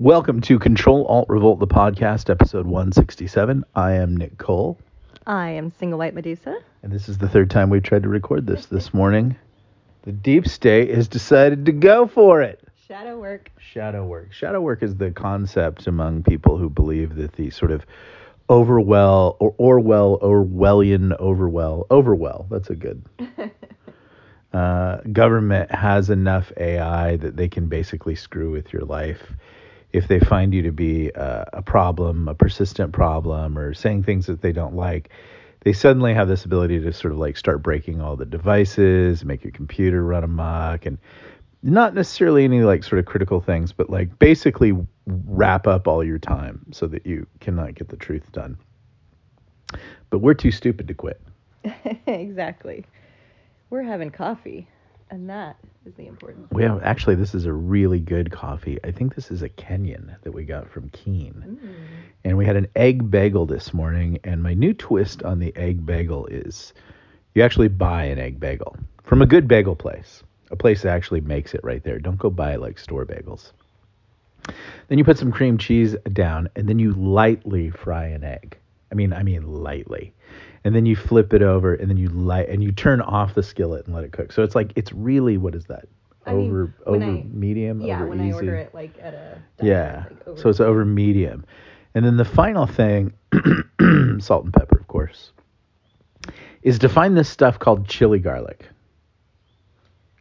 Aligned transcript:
Welcome 0.00 0.40
to 0.42 0.58
Control 0.58 1.04
Alt 1.04 1.28
Revolt, 1.28 1.58
the 1.60 1.66
podcast, 1.66 2.30
episode 2.30 2.64
167. 2.64 3.64
I 3.74 3.92
am 3.92 4.16
Nick 4.16 4.38
Cole, 4.38 4.78
I 5.26 5.50
am 5.50 5.70
Single 5.78 5.98
White 5.98 6.14
Medusa. 6.14 6.56
and 6.82 6.90
this 6.90 7.06
is 7.06 7.18
the 7.18 7.28
third 7.28 7.50
time 7.50 7.68
we've 7.68 7.82
tried 7.82 8.04
to 8.04 8.08
record 8.08 8.46
this 8.46 8.64
this 8.64 8.94
morning. 8.94 9.36
The 10.04 10.12
deep 10.12 10.48
state 10.48 10.88
has 10.94 11.06
decided 11.06 11.66
to 11.66 11.72
go 11.72 12.06
for 12.06 12.40
it. 12.40 12.66
Shadow 12.88 13.18
work. 13.18 13.50
Shadow 13.58 14.06
work. 14.06 14.32
Shadow 14.32 14.62
work 14.62 14.82
is 14.82 14.96
the 14.96 15.10
concept 15.10 15.86
among 15.86 16.22
people 16.22 16.56
who 16.56 16.70
believe 16.70 17.16
that 17.16 17.34
the 17.34 17.50
sort 17.50 17.70
of 17.70 17.84
overwell 18.48 19.36
or 19.38 19.54
Orwell, 19.58 20.18
Orwellian 20.22 21.14
overwell, 21.20 21.86
overwell. 21.88 22.48
That's 22.48 22.70
a 22.70 22.76
good. 22.76 23.04
Uh, 24.52 24.96
government 25.12 25.70
has 25.70 26.10
enough 26.10 26.50
AI 26.56 27.14
that 27.14 27.36
they 27.36 27.46
can 27.48 27.68
basically 27.68 28.16
screw 28.16 28.50
with 28.50 28.72
your 28.72 28.82
life 28.82 29.32
if 29.92 30.08
they 30.08 30.20
find 30.20 30.54
you 30.54 30.62
to 30.62 30.72
be 30.72 31.12
uh, 31.14 31.44
a 31.52 31.62
problem, 31.62 32.28
a 32.28 32.34
persistent 32.34 32.92
problem, 32.92 33.58
or 33.58 33.74
saying 33.74 34.04
things 34.04 34.26
that 34.26 34.42
they 34.42 34.52
don't 34.52 34.74
like. 34.74 35.10
They 35.62 35.72
suddenly 35.72 36.14
have 36.14 36.28
this 36.28 36.44
ability 36.44 36.80
to 36.80 36.92
sort 36.92 37.12
of 37.12 37.18
like 37.18 37.36
start 37.36 37.62
breaking 37.62 38.00
all 38.00 38.16
the 38.16 38.24
devices, 38.24 39.24
make 39.24 39.44
your 39.44 39.52
computer 39.52 40.02
run 40.02 40.24
amok, 40.24 40.86
and 40.86 40.96
not 41.62 41.94
necessarily 41.94 42.44
any 42.44 42.62
like 42.62 42.82
sort 42.84 42.98
of 42.98 43.04
critical 43.04 43.40
things, 43.40 43.72
but 43.72 43.90
like 43.90 44.18
basically 44.18 44.72
wrap 45.06 45.66
up 45.66 45.86
all 45.86 46.02
your 46.02 46.18
time 46.18 46.64
so 46.70 46.86
that 46.86 47.04
you 47.04 47.26
cannot 47.40 47.74
get 47.74 47.88
the 47.88 47.96
truth 47.96 48.30
done. 48.32 48.56
But 50.08 50.20
we're 50.20 50.34
too 50.34 50.50
stupid 50.50 50.88
to 50.88 50.94
quit. 50.94 51.20
exactly. 52.06 52.84
We're 53.68 53.82
having 53.82 54.10
coffee, 54.10 54.66
and 55.10 55.28
that 55.28 55.56
is 55.84 55.94
the 55.94 56.06
important. 56.06 56.52
We 56.52 56.62
have 56.62 56.82
actually 56.82 57.16
this 57.16 57.34
is 57.34 57.46
a 57.46 57.52
really 57.52 58.00
good 58.00 58.30
coffee. 58.30 58.78
I 58.84 58.92
think 58.92 59.14
this 59.14 59.30
is 59.30 59.42
a 59.42 59.48
Kenyan 59.48 60.14
that 60.22 60.32
we 60.32 60.44
got 60.44 60.70
from 60.70 60.88
Keen. 60.90 61.58
Mm. 61.62 61.74
And 62.24 62.38
we 62.38 62.46
had 62.46 62.56
an 62.56 62.68
egg 62.76 63.10
bagel 63.10 63.46
this 63.46 63.74
morning 63.74 64.18
and 64.24 64.42
my 64.42 64.54
new 64.54 64.72
twist 64.72 65.22
on 65.22 65.38
the 65.38 65.54
egg 65.56 65.84
bagel 65.84 66.26
is 66.26 66.72
you 67.34 67.42
actually 67.42 67.68
buy 67.68 68.04
an 68.04 68.18
egg 68.18 68.38
bagel 68.38 68.76
from 69.04 69.22
a 69.22 69.26
good 69.26 69.48
bagel 69.48 69.76
place. 69.76 70.22
A 70.50 70.56
place 70.56 70.82
that 70.82 70.94
actually 70.94 71.20
makes 71.20 71.54
it 71.54 71.60
right 71.62 71.82
there. 71.82 71.98
Don't 71.98 72.18
go 72.18 72.30
buy 72.30 72.56
like 72.56 72.78
store 72.78 73.06
bagels. 73.06 73.52
Then 74.88 74.98
you 74.98 75.04
put 75.04 75.18
some 75.18 75.30
cream 75.30 75.58
cheese 75.58 75.94
down 76.12 76.48
and 76.56 76.68
then 76.68 76.78
you 76.78 76.92
lightly 76.92 77.70
fry 77.70 78.06
an 78.06 78.24
egg. 78.24 78.56
I 78.90 78.94
mean, 78.94 79.12
I 79.12 79.22
mean 79.22 79.46
lightly. 79.46 80.12
And 80.64 80.74
then 80.74 80.84
you 80.84 80.94
flip 80.94 81.32
it 81.32 81.42
over 81.42 81.74
and 81.74 81.88
then 81.88 81.96
you 81.96 82.08
light 82.10 82.48
and 82.50 82.62
you 82.62 82.70
turn 82.72 83.00
off 83.00 83.34
the 83.34 83.42
skillet 83.42 83.86
and 83.86 83.94
let 83.94 84.04
it 84.04 84.12
cook. 84.12 84.30
So 84.32 84.42
it's 84.42 84.54
like 84.54 84.72
it's 84.76 84.92
really 84.92 85.36
what 85.38 85.54
is 85.54 85.64
that? 85.66 85.86
I 86.26 86.34
mean, 86.34 86.48
over 86.50 86.74
when 86.84 87.02
over 87.02 87.12
I- 87.12 87.24
medium, 87.32 87.80
Yeah, 87.80 87.96
over 87.96 88.08
when 88.08 88.20
easy. 88.20 88.30
I 88.32 88.34
order 88.34 88.54
it 88.56 88.74
like 88.74 88.92
at 89.00 89.14
a. 89.14 89.38
Yeah. 89.62 90.04
like 90.26 90.38
so 90.38 90.50
it's 90.50 90.60
over 90.60 90.84
medium. 90.84 91.46
And 91.94 92.04
then 92.04 92.16
the 92.18 92.24
final 92.26 92.66
thing, 92.66 93.12
salt 94.20 94.44
and 94.44 94.52
pepper, 94.52 94.78
of 94.78 94.86
course, 94.86 95.32
is 96.62 96.78
to 96.80 96.88
find 96.88 97.16
this 97.16 97.28
stuff 97.28 97.58
called 97.58 97.88
chili 97.88 98.18
garlic. 98.18 98.68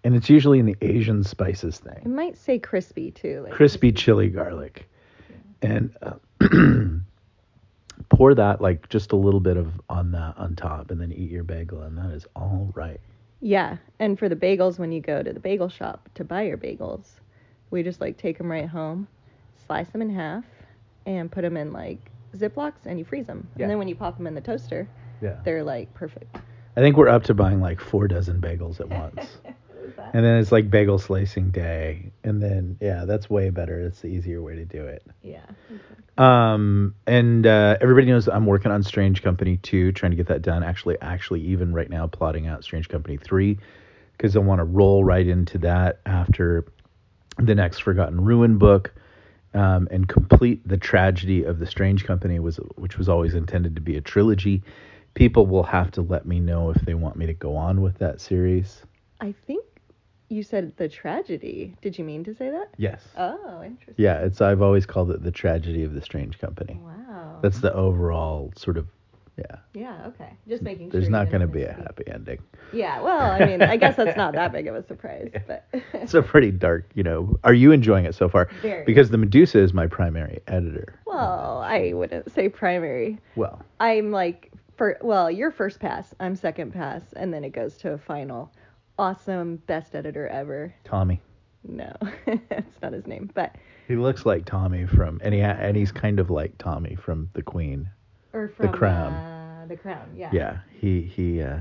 And 0.05 0.15
it's 0.15 0.29
usually 0.29 0.59
in 0.59 0.65
the 0.65 0.77
Asian 0.81 1.23
spices 1.25 1.77
thing. 1.79 1.99
It 2.03 2.07
might 2.07 2.37
say 2.37 2.57
crispy 2.57 3.11
too. 3.11 3.41
Like 3.43 3.51
Crispy 3.53 3.91
chili 3.91 4.29
garlic. 4.29 4.89
And 5.61 5.93
uh, 6.01 6.13
pour 8.07 8.33
that 8.33 8.61
like 8.61 8.87
just 8.89 9.11
a 9.11 9.15
little 9.15 9.39
bit 9.41 9.57
of 9.57 9.67
on 9.89 10.11
that 10.11 10.37
on 10.37 10.55
top 10.55 10.89
and 10.91 11.01
then 11.01 11.11
eat 11.11 11.29
your 11.29 11.43
bagel 11.43 11.81
and 11.81 11.97
that 11.97 12.11
is 12.11 12.25
all 12.35 12.71
right. 12.75 12.99
Yeah, 13.41 13.77
and 13.99 14.19
for 14.19 14.27
the 14.27 14.35
bagels, 14.35 14.79
when 14.79 14.91
you 14.91 14.99
go 15.01 15.23
to 15.23 15.31
the 15.31 15.39
bagel 15.39 15.69
shop 15.69 16.09
to 16.15 16.23
buy 16.25 16.41
your 16.43 16.57
bagels, 16.57 17.05
we 17.71 17.83
just 17.83 18.01
like 18.01 18.17
take 18.17 18.37
them 18.37 18.51
right 18.51 18.67
home, 18.67 19.07
slice 19.65 19.89
them 19.89 20.01
in 20.01 20.09
half, 20.09 20.43
and 21.05 21.31
put 21.31 21.43
them 21.43 21.55
in 21.55 21.71
like 21.71 21.99
Ziplocs, 22.35 22.85
and 22.85 22.99
you 22.99 23.05
freeze 23.05 23.25
them. 23.27 23.47
Yeah. 23.55 23.63
And 23.63 23.71
then 23.71 23.77
when 23.77 23.87
you 23.87 23.95
pop 23.95 24.17
them 24.17 24.27
in 24.27 24.35
the 24.35 24.41
toaster, 24.41 24.87
Yeah. 25.21 25.37
they're 25.45 25.63
like 25.63 25.93
perfect. 25.93 26.35
I 26.75 26.81
think 26.81 26.97
we're 26.97 27.07
up 27.07 27.23
to 27.23 27.33
buying 27.33 27.61
like 27.61 27.79
four 27.79 28.07
dozen 28.07 28.39
bagels 28.41 28.79
at 28.79 28.89
once. 28.89 29.37
And 30.13 30.25
then 30.25 30.37
it's 30.37 30.51
like 30.51 30.69
bagel 30.69 30.99
slicing 30.99 31.51
day. 31.51 32.11
And 32.23 32.41
then, 32.41 32.77
yeah, 32.81 33.05
that's 33.05 33.29
way 33.29 33.49
better. 33.49 33.79
It's 33.81 34.01
the 34.01 34.07
easier 34.07 34.41
way 34.41 34.55
to 34.55 34.65
do 34.65 34.85
it. 34.85 35.05
Yeah. 35.21 35.45
Um, 36.17 36.95
and 37.07 37.45
uh, 37.45 37.77
everybody 37.79 38.07
knows 38.07 38.27
I'm 38.27 38.45
working 38.45 38.71
on 38.71 38.83
Strange 38.83 39.23
Company 39.23 39.57
2, 39.57 39.91
trying 39.93 40.11
to 40.11 40.17
get 40.17 40.27
that 40.27 40.41
done. 40.41 40.63
Actually, 40.63 40.97
actually, 41.01 41.41
even 41.41 41.73
right 41.73 41.89
now, 41.89 42.07
plotting 42.07 42.47
out 42.47 42.63
Strange 42.63 42.89
Company 42.89 43.17
3, 43.17 43.57
because 44.17 44.35
I 44.35 44.39
want 44.39 44.59
to 44.59 44.65
roll 44.65 45.03
right 45.03 45.25
into 45.25 45.57
that 45.59 45.99
after 46.05 46.65
the 47.37 47.55
next 47.55 47.79
Forgotten 47.79 48.21
Ruin 48.21 48.57
book. 48.57 48.93
Um, 49.51 49.87
and 49.89 50.07
complete 50.07 50.67
the 50.67 50.77
tragedy 50.77 51.43
of 51.43 51.57
the 51.57 51.65
Strange 51.65 52.05
Company 52.05 52.39
was, 52.39 52.57
which 52.75 52.99
was 52.99 53.09
always 53.09 53.33
intended 53.33 53.73
to 53.75 53.81
be 53.81 53.97
a 53.97 54.01
trilogy. 54.01 54.61
People 55.15 55.47
will 55.47 55.63
have 55.63 55.89
to 55.93 56.03
let 56.03 56.27
me 56.27 56.39
know 56.39 56.69
if 56.69 56.79
they 56.83 56.93
want 56.93 57.15
me 57.15 57.25
to 57.25 57.33
go 57.33 57.55
on 57.55 57.81
with 57.81 57.97
that 57.97 58.21
series. 58.21 58.83
I 59.21 59.33
think 59.47 59.65
you 60.29 60.43
said 60.43 60.73
the 60.77 60.87
tragedy. 60.87 61.75
Did 61.81 61.97
you 61.97 62.05
mean 62.05 62.23
to 62.23 62.33
say 62.35 62.49
that? 62.49 62.69
Yes. 62.77 63.03
Oh, 63.17 63.61
interesting. 63.63 63.95
Yeah, 63.97 64.19
it's 64.19 64.41
I've 64.41 64.61
always 64.61 64.85
called 64.85 65.11
it 65.11 65.23
the 65.23 65.31
tragedy 65.31 65.83
of 65.83 65.93
the 65.93 66.01
Strange 66.01 66.39
Company. 66.39 66.79
Wow. 66.81 67.39
That's 67.41 67.59
the 67.59 67.73
overall 67.73 68.53
sort 68.55 68.77
of 68.77 68.87
yeah. 69.37 69.55
yeah. 69.73 70.07
Okay. 70.07 70.33
Just 70.49 70.61
making 70.61 70.87
sure. 70.87 70.91
There's 70.91 71.05
sure. 71.05 71.11
not 71.11 71.29
going 71.29 71.41
to 71.41 71.47
be 71.47 71.63
a 71.63 71.71
happy 71.71 72.03
ending. 72.07 72.39
Yeah. 72.73 73.01
Well, 73.01 73.31
I 73.31 73.45
mean, 73.45 73.61
I 73.61 73.77
guess 73.77 73.95
that's 73.95 74.17
not 74.17 74.33
that 74.33 74.51
big 74.51 74.67
of 74.67 74.75
a 74.75 74.85
surprise, 74.85 75.31
but. 75.47 75.65
It's 75.93 76.13
a 76.13 76.21
pretty 76.21 76.51
dark, 76.51 76.89
you 76.95 77.03
know. 77.03 77.37
Are 77.43 77.53
you 77.53 77.71
enjoying 77.71 78.05
it 78.05 78.15
so 78.15 78.27
far? 78.27 78.49
Very. 78.61 78.83
Because 78.83 79.09
the 79.09 79.17
Medusa 79.17 79.59
is 79.59 79.73
my 79.73 79.87
primary 79.87 80.39
editor. 80.47 80.99
well, 81.05 81.59
I 81.59 81.93
wouldn't 81.93 82.31
say 82.33 82.49
primary. 82.49 83.19
Well, 83.35 83.61
I'm 83.79 84.11
like 84.11 84.51
for 84.79 84.97
well, 85.01 85.29
you're 85.29 85.51
first 85.51 85.79
pass, 85.79 86.15
I'm 86.19 86.35
second 86.35 86.73
pass, 86.73 87.01
and 87.15 87.33
then 87.33 87.43
it 87.43 87.51
goes 87.51 87.77
to 87.79 87.91
a 87.91 87.97
final. 87.97 88.51
Awesome, 88.99 89.55
best 89.65 89.95
editor 89.95 90.27
ever. 90.27 90.73
Tommy. 90.83 91.21
No, 91.63 91.93
that's 92.49 92.81
not 92.81 92.91
his 92.93 93.07
name, 93.07 93.29
but 93.33 93.55
He 93.87 93.95
looks 93.95 94.25
like 94.25 94.45
Tommy 94.45 94.85
from, 94.85 95.19
and 95.23 95.33
he 95.33 95.39
and 95.41 95.75
he's 95.77 95.91
kind 95.91 96.19
of 96.19 96.29
like 96.29 96.57
Tommy 96.57 96.95
from 96.95 97.29
The 97.33 97.41
Queen. 97.41 97.89
or 98.33 98.49
from 98.49 98.67
The 98.67 98.77
Crown. 98.77 99.13
Uh, 99.13 99.65
the 99.69 99.77
Crown, 99.77 100.09
yeah. 100.15 100.29
Yeah, 100.33 100.57
he 100.79 101.01
he 101.01 101.41
uh, 101.41 101.59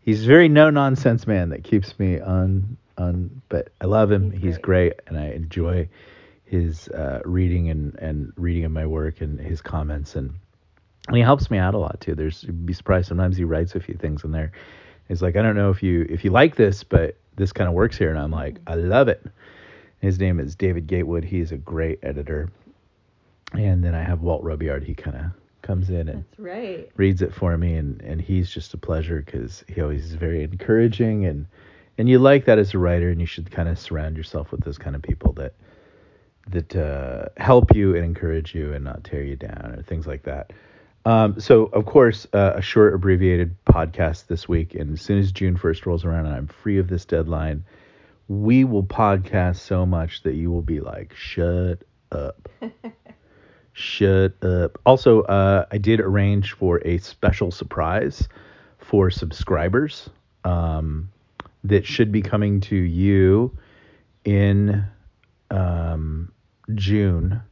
he's 0.00 0.24
a 0.24 0.26
very 0.28 0.48
no 0.48 0.70
nonsense 0.70 1.26
man 1.26 1.48
that 1.50 1.64
keeps 1.64 1.98
me 1.98 2.20
on 2.20 2.76
on. 2.98 3.42
But 3.48 3.70
I 3.80 3.86
love 3.86 4.10
him. 4.12 4.30
He's 4.30 4.42
He's, 4.42 4.58
great. 4.58 4.96
great. 4.96 5.00
and 5.08 5.18
I 5.18 5.30
enjoy 5.30 5.88
his 6.44 6.88
uh, 6.88 7.20
reading 7.24 7.68
and 7.70 7.96
and 7.98 8.32
reading 8.36 8.64
of 8.64 8.70
my 8.72 8.86
work 8.86 9.20
and 9.20 9.40
his 9.40 9.60
comments 9.60 10.14
and 10.14 10.34
and 11.08 11.16
he 11.16 11.22
helps 11.22 11.50
me 11.50 11.58
out 11.58 11.74
a 11.74 11.78
lot 11.78 12.00
too. 12.00 12.14
There's 12.14 12.44
you'd 12.44 12.64
be 12.66 12.72
surprised 12.74 13.08
sometimes 13.08 13.36
he 13.36 13.44
writes 13.44 13.74
a 13.74 13.80
few 13.80 13.94
things 13.96 14.22
in 14.24 14.30
there. 14.32 14.52
He's 15.08 15.22
like, 15.22 15.36
I 15.36 15.42
don't 15.42 15.56
know 15.56 15.70
if 15.70 15.82
you 15.82 16.06
if 16.08 16.24
you 16.24 16.30
like 16.30 16.56
this, 16.56 16.82
but 16.82 17.16
this 17.36 17.52
kind 17.52 17.68
of 17.68 17.74
works 17.74 17.98
here, 17.98 18.10
and 18.10 18.18
I'm 18.18 18.30
like, 18.30 18.58
I 18.66 18.74
love 18.74 19.08
it. 19.08 19.24
His 20.00 20.18
name 20.18 20.38
is 20.38 20.54
David 20.54 20.86
Gatewood. 20.86 21.24
He's 21.24 21.52
a 21.52 21.56
great 21.56 21.98
editor. 22.02 22.50
And 23.52 23.84
then 23.84 23.94
I 23.94 24.02
have 24.02 24.20
Walt 24.22 24.42
Robillard. 24.42 24.84
He 24.84 24.94
kind 24.94 25.16
of 25.16 25.24
comes 25.64 25.88
in 25.88 26.08
and 26.08 26.24
right. 26.36 26.90
reads 26.96 27.22
it 27.22 27.34
for 27.34 27.56
me 27.56 27.74
and 27.74 28.00
and 28.02 28.20
he's 28.20 28.50
just 28.50 28.74
a 28.74 28.76
pleasure 28.76 29.22
because 29.24 29.64
he 29.66 29.80
always 29.80 30.04
is 30.04 30.12
very 30.12 30.42
encouraging 30.44 31.24
and 31.24 31.46
and 31.96 32.08
you 32.08 32.18
like 32.18 32.44
that 32.44 32.58
as 32.58 32.74
a 32.74 32.78
writer 32.78 33.08
and 33.08 33.18
you 33.18 33.26
should 33.26 33.50
kind 33.50 33.68
of 33.68 33.78
surround 33.78 34.16
yourself 34.16 34.52
with 34.52 34.60
those 34.60 34.76
kind 34.76 34.94
of 34.94 35.00
people 35.00 35.32
that 35.32 35.54
that 36.48 36.76
uh, 36.76 37.24
help 37.38 37.74
you 37.74 37.96
and 37.96 38.04
encourage 38.04 38.54
you 38.54 38.74
and 38.74 38.84
not 38.84 39.02
tear 39.02 39.22
you 39.22 39.36
down 39.36 39.74
or 39.74 39.82
things 39.82 40.06
like 40.06 40.22
that 40.24 40.52
um, 41.04 41.38
so 41.40 41.64
of 41.66 41.86
course 41.86 42.26
uh, 42.32 42.52
a 42.56 42.62
short 42.62 42.94
abbreviated 42.94 43.56
podcast 43.64 44.26
this 44.26 44.48
week 44.48 44.74
and 44.74 44.92
as 44.92 45.00
soon 45.00 45.18
as 45.18 45.32
june 45.32 45.56
1st 45.56 45.86
rolls 45.86 46.04
around 46.04 46.26
and 46.26 46.34
i'm 46.34 46.46
free 46.46 46.78
of 46.78 46.88
this 46.88 47.04
deadline 47.04 47.64
we 48.28 48.64
will 48.64 48.84
podcast 48.84 49.56
so 49.56 49.84
much 49.84 50.22
that 50.22 50.34
you 50.34 50.50
will 50.50 50.62
be 50.62 50.80
like 50.80 51.14
shut 51.14 51.82
up 52.10 52.48
Shut 53.76 54.42
up. 54.44 54.78
Also, 54.86 55.22
uh, 55.22 55.66
I 55.72 55.78
did 55.78 55.98
arrange 55.98 56.52
for 56.52 56.80
a 56.86 56.98
special 56.98 57.50
surprise 57.50 58.28
for 58.78 59.10
subscribers 59.10 60.08
um, 60.44 61.10
that 61.64 61.84
should 61.84 62.12
be 62.12 62.22
coming 62.22 62.60
to 62.62 62.76
you 62.76 63.58
in 64.24 64.84
um, 65.50 66.30
June. 66.76 67.42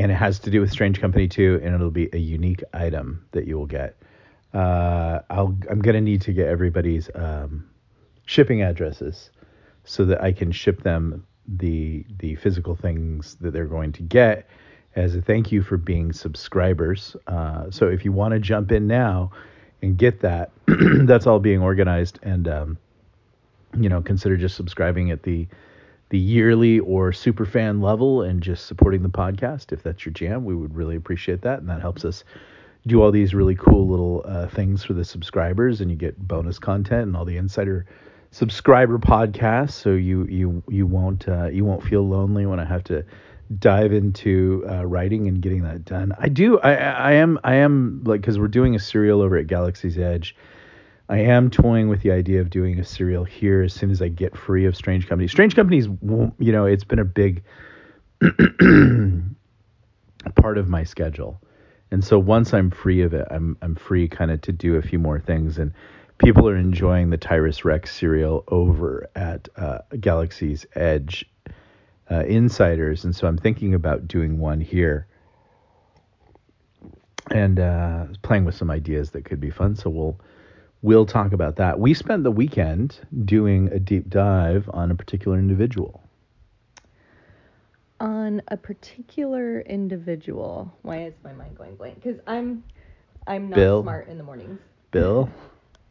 And 0.00 0.10
it 0.10 0.14
has 0.14 0.38
to 0.40 0.50
do 0.50 0.62
with 0.62 0.70
Strange 0.70 0.98
Company 0.98 1.28
2, 1.28 1.60
and 1.62 1.74
it'll 1.74 1.90
be 1.90 2.08
a 2.14 2.18
unique 2.18 2.64
item 2.72 3.22
that 3.32 3.46
you 3.46 3.58
will 3.58 3.66
get. 3.66 3.96
Uh, 4.54 5.20
I'll, 5.28 5.54
I'm 5.68 5.82
going 5.82 5.94
to 5.94 6.00
need 6.00 6.22
to 6.22 6.32
get 6.32 6.48
everybody's 6.48 7.10
um, 7.14 7.68
shipping 8.24 8.62
addresses 8.62 9.30
so 9.84 10.06
that 10.06 10.22
I 10.22 10.32
can 10.32 10.52
ship 10.52 10.84
them 10.84 11.26
the 11.46 12.06
the 12.18 12.36
physical 12.36 12.76
things 12.76 13.36
that 13.42 13.52
they're 13.52 13.66
going 13.66 13.92
to 13.92 14.02
get 14.02 14.48
as 14.96 15.14
a 15.16 15.20
thank 15.20 15.52
you 15.52 15.62
for 15.62 15.76
being 15.76 16.14
subscribers. 16.14 17.14
Uh, 17.26 17.70
so 17.70 17.86
if 17.88 18.02
you 18.02 18.10
want 18.10 18.32
to 18.32 18.40
jump 18.40 18.72
in 18.72 18.86
now 18.86 19.30
and 19.82 19.98
get 19.98 20.20
that, 20.20 20.50
that's 21.06 21.26
all 21.26 21.40
being 21.40 21.60
organized 21.60 22.18
and 22.22 22.48
um, 22.48 22.78
you 23.78 23.90
know 23.90 24.00
consider 24.00 24.38
just 24.38 24.56
subscribing 24.56 25.10
at 25.10 25.24
the 25.24 25.46
the 26.10 26.18
yearly 26.18 26.80
or 26.80 27.12
super 27.12 27.46
fan 27.46 27.80
level 27.80 28.22
and 28.22 28.42
just 28.42 28.66
supporting 28.66 29.02
the 29.02 29.08
podcast. 29.08 29.72
If 29.72 29.82
that's 29.82 30.04
your 30.04 30.12
jam, 30.12 30.44
we 30.44 30.54
would 30.54 30.74
really 30.74 30.96
appreciate 30.96 31.42
that, 31.42 31.60
and 31.60 31.68
that 31.68 31.80
helps 31.80 32.04
us 32.04 32.24
do 32.86 33.02
all 33.02 33.10
these 33.10 33.34
really 33.34 33.54
cool 33.54 33.88
little 33.88 34.22
uh, 34.24 34.48
things 34.48 34.84
for 34.84 34.92
the 34.92 35.04
subscribers, 35.04 35.80
and 35.80 35.90
you 35.90 35.96
get 35.96 36.18
bonus 36.26 36.58
content 36.58 37.06
and 37.06 37.16
all 37.16 37.24
the 37.24 37.36
insider 37.36 37.86
subscriber 38.30 38.98
podcasts. 38.98 39.72
So 39.72 39.90
you 39.90 40.24
you 40.26 40.62
you 40.68 40.86
won't 40.86 41.28
uh, 41.28 41.46
you 41.46 41.64
won't 41.64 41.82
feel 41.82 42.06
lonely 42.06 42.46
when 42.46 42.60
I 42.60 42.64
have 42.64 42.84
to 42.84 43.04
dive 43.58 43.92
into 43.92 44.64
uh, 44.68 44.86
writing 44.86 45.26
and 45.26 45.42
getting 45.42 45.62
that 45.62 45.84
done. 45.84 46.14
I 46.18 46.28
do. 46.28 46.58
I 46.60 46.74
I 46.74 47.12
am 47.12 47.38
I 47.44 47.54
am 47.56 48.02
like 48.04 48.20
because 48.20 48.38
we're 48.38 48.48
doing 48.48 48.74
a 48.74 48.78
serial 48.78 49.22
over 49.22 49.36
at 49.36 49.46
Galaxy's 49.46 49.98
Edge. 49.98 50.34
I 51.10 51.18
am 51.18 51.50
toying 51.50 51.88
with 51.88 52.02
the 52.02 52.12
idea 52.12 52.40
of 52.40 52.50
doing 52.50 52.78
a 52.78 52.84
serial 52.84 53.24
here 53.24 53.62
as 53.62 53.74
soon 53.74 53.90
as 53.90 54.00
I 54.00 54.06
get 54.06 54.38
free 54.38 54.66
of 54.66 54.76
Strange 54.76 55.08
Companies. 55.08 55.32
Strange 55.32 55.56
Companies, 55.56 55.88
won't, 55.88 56.34
you 56.38 56.52
know, 56.52 56.66
it's 56.66 56.84
been 56.84 57.00
a 57.00 57.04
big 57.04 57.42
part 60.36 60.56
of 60.56 60.68
my 60.68 60.84
schedule. 60.84 61.42
And 61.90 62.04
so 62.04 62.16
once 62.16 62.54
I'm 62.54 62.70
free 62.70 63.02
of 63.02 63.12
it, 63.12 63.26
I'm 63.28 63.56
I'm 63.60 63.74
free 63.74 64.06
kind 64.06 64.30
of 64.30 64.40
to 64.42 64.52
do 64.52 64.76
a 64.76 64.82
few 64.82 65.00
more 65.00 65.18
things. 65.18 65.58
And 65.58 65.72
people 66.18 66.48
are 66.48 66.56
enjoying 66.56 67.10
the 67.10 67.16
Tyrus 67.16 67.64
Rechs 67.64 67.92
serial 67.92 68.44
over 68.46 69.10
at 69.16 69.48
uh, 69.56 69.78
Galaxy's 69.98 70.64
Edge 70.76 71.28
uh, 72.08 72.22
Insiders, 72.24 73.04
and 73.04 73.16
so 73.16 73.26
I'm 73.26 73.36
thinking 73.38 73.74
about 73.74 74.06
doing 74.06 74.38
one 74.38 74.60
here 74.60 75.08
and 77.32 77.58
uh, 77.58 78.06
playing 78.22 78.44
with 78.44 78.54
some 78.54 78.70
ideas 78.70 79.10
that 79.10 79.24
could 79.24 79.40
be 79.40 79.50
fun. 79.50 79.74
So 79.74 79.90
we'll 79.90 80.20
we'll 80.82 81.06
talk 81.06 81.32
about 81.32 81.56
that. 81.56 81.78
We 81.78 81.94
spent 81.94 82.24
the 82.24 82.30
weekend 82.30 82.98
doing 83.24 83.68
a 83.72 83.78
deep 83.78 84.08
dive 84.08 84.68
on 84.72 84.90
a 84.90 84.94
particular 84.94 85.38
individual. 85.38 86.02
On 88.00 88.40
a 88.48 88.56
particular 88.56 89.60
individual. 89.60 90.72
Why 90.82 91.04
is 91.04 91.14
my 91.22 91.32
mind 91.32 91.56
going 91.56 91.76
blank? 91.76 92.02
Because 92.02 92.18
I'm 92.26 92.64
I'm 93.26 93.50
not 93.50 93.56
Bill. 93.56 93.82
smart 93.82 94.08
in 94.08 94.16
the 94.16 94.24
mornings. 94.24 94.58
Bill 94.90 95.28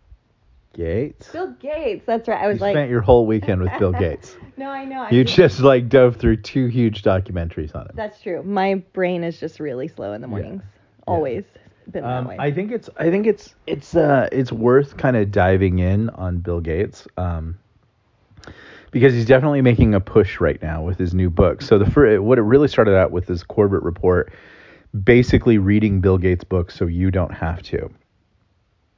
Gates. 0.73 1.31
Bill 1.31 1.51
Gates. 1.59 2.03
That's 2.07 2.27
right. 2.27 2.41
I 2.41 2.47
was 2.47 2.57
you 2.57 2.61
like, 2.61 2.73
spent 2.73 2.89
your 2.89 3.01
whole 3.01 3.27
weekend 3.27 3.61
with 3.61 3.71
Bill 3.77 3.91
Gates. 3.91 4.37
no, 4.57 4.69
I 4.69 4.85
know. 4.85 5.01
I 5.01 5.11
You 5.11 5.23
just 5.23 5.59
like 5.59 5.87
dove 5.87 6.15
through 6.15 6.37
two 6.37 6.65
huge 6.67 7.03
documentaries 7.03 7.75
on 7.75 7.83
him. 7.83 7.91
That's 7.93 8.21
true. 8.21 8.41
My 8.41 8.75
brain 8.93 9.23
is 9.23 9.39
just 9.39 9.59
really 9.59 9.87
slow 9.87 10.13
in 10.13 10.21
the 10.21 10.27
mornings. 10.27 10.63
Always 11.07 11.43
been 11.91 12.03
that 12.03 12.09
Um, 12.09 12.25
way. 12.27 12.35
I 12.39 12.51
think 12.51 12.71
it's 12.71 12.89
I 12.97 13.09
think 13.09 13.27
it's 13.27 13.55
it's 13.67 13.95
uh 13.95 14.27
it's 14.31 14.51
worth 14.51 14.97
kind 14.97 15.15
of 15.17 15.31
diving 15.31 15.79
in 15.79 16.09
on 16.11 16.37
Bill 16.37 16.59
Gates. 16.61 17.07
Um, 17.17 17.57
because 18.91 19.13
he's 19.13 19.25
definitely 19.25 19.61
making 19.61 19.93
a 19.93 19.99
push 19.99 20.39
right 20.39 20.59
now 20.63 20.81
with 20.81 20.97
his 20.97 21.13
new 21.13 21.29
book. 21.29 21.61
So 21.61 21.77
the 21.77 21.89
fir- 21.89 22.21
what 22.21 22.39
it 22.39 22.41
really 22.41 22.67
started 22.67 22.95
out 22.97 23.11
with 23.11 23.29
is 23.29 23.43
Corbett 23.43 23.83
report, 23.83 24.33
basically 25.03 25.59
reading 25.59 26.01
Bill 26.01 26.17
Gates' 26.17 26.43
book 26.43 26.71
so 26.71 26.87
you 26.87 27.11
don't 27.11 27.33
have 27.33 27.61
to. 27.63 27.91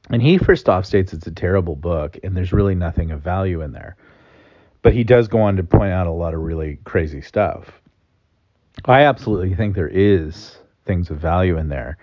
And 0.08 0.22
he 0.22 0.38
first 0.38 0.68
off 0.68 0.86
states 0.86 1.12
it's 1.12 1.26
a 1.26 1.30
terrible 1.30 1.76
book 1.76 2.18
and 2.24 2.34
there's 2.36 2.52
really 2.52 2.74
nothing 2.74 3.10
of 3.10 3.20
value 3.20 3.60
in 3.60 3.72
there. 3.72 3.96
But 4.80 4.94
he 4.94 5.04
does 5.04 5.28
go 5.28 5.40
on 5.42 5.56
to 5.56 5.62
point 5.62 5.92
out 5.92 6.06
a 6.06 6.10
lot 6.10 6.32
of 6.34 6.40
really 6.40 6.78
crazy 6.84 7.20
stuff. 7.20 7.80
I 8.86 9.02
absolutely 9.02 9.54
think 9.54 9.74
there 9.74 9.88
is 9.92 10.56
things 10.86 11.10
of 11.10 11.18
value 11.18 11.58
in 11.58 11.68
there. 11.68 11.98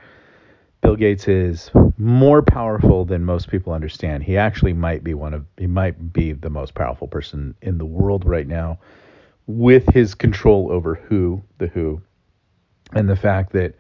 Bill 0.82 0.96
Gates 0.96 1.28
is 1.28 1.70
more 1.98 2.42
powerful 2.42 3.06
than 3.06 3.26
most 3.26 3.50
people 3.50 3.74
understand. 3.74 4.24
He 4.24 4.38
actually 4.38 4.74
might 4.74 5.04
be 5.04 5.14
one 5.14 5.34
of 5.34 5.46
he 5.58 5.68
might 5.68 6.14
be 6.14 6.32
the 6.34 6.50
most 6.50 6.74
powerful 6.74 7.08
person 7.08 7.56
in 7.62 7.78
the 7.78 7.86
world 7.86 8.26
right 8.26 8.48
now 8.48 8.80
with 9.48 9.88
his 9.90 10.16
control 10.16 10.72
over 10.72 10.96
who, 10.96 11.42
the 11.58 11.68
who, 11.68 12.02
and 12.94 13.10
the 13.10 13.16
fact 13.16 13.52
that 13.54 13.76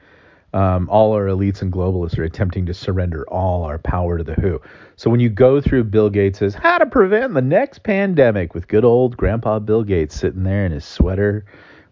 um, 0.53 0.89
all 0.89 1.13
our 1.13 1.27
elites 1.27 1.61
and 1.61 1.71
globalists 1.71 2.17
are 2.17 2.23
attempting 2.23 2.65
to 2.65 2.73
surrender 2.73 3.23
all 3.29 3.63
our 3.63 3.77
power 3.77 4.17
to 4.17 4.23
the 4.23 4.33
WHO. 4.33 4.61
So 4.95 5.09
when 5.09 5.19
you 5.19 5.29
go 5.29 5.61
through 5.61 5.83
Bill 5.85 6.09
Gates' 6.09 6.55
How 6.55 6.79
to 6.79 6.87
Prevent 6.87 7.35
the 7.35 7.41
Next 7.41 7.83
Pandemic 7.83 8.55
with 8.55 8.67
good 8.67 8.83
old 8.83 9.15
Grandpa 9.15 9.59
Bill 9.59 9.83
Gates 9.83 10.15
sitting 10.15 10.43
there 10.43 10.65
in 10.65 10.71
his 10.71 10.85
sweater 10.85 11.45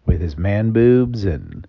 with 0.06 0.19
his 0.19 0.38
man 0.38 0.71
boobs 0.71 1.25
and 1.25 1.68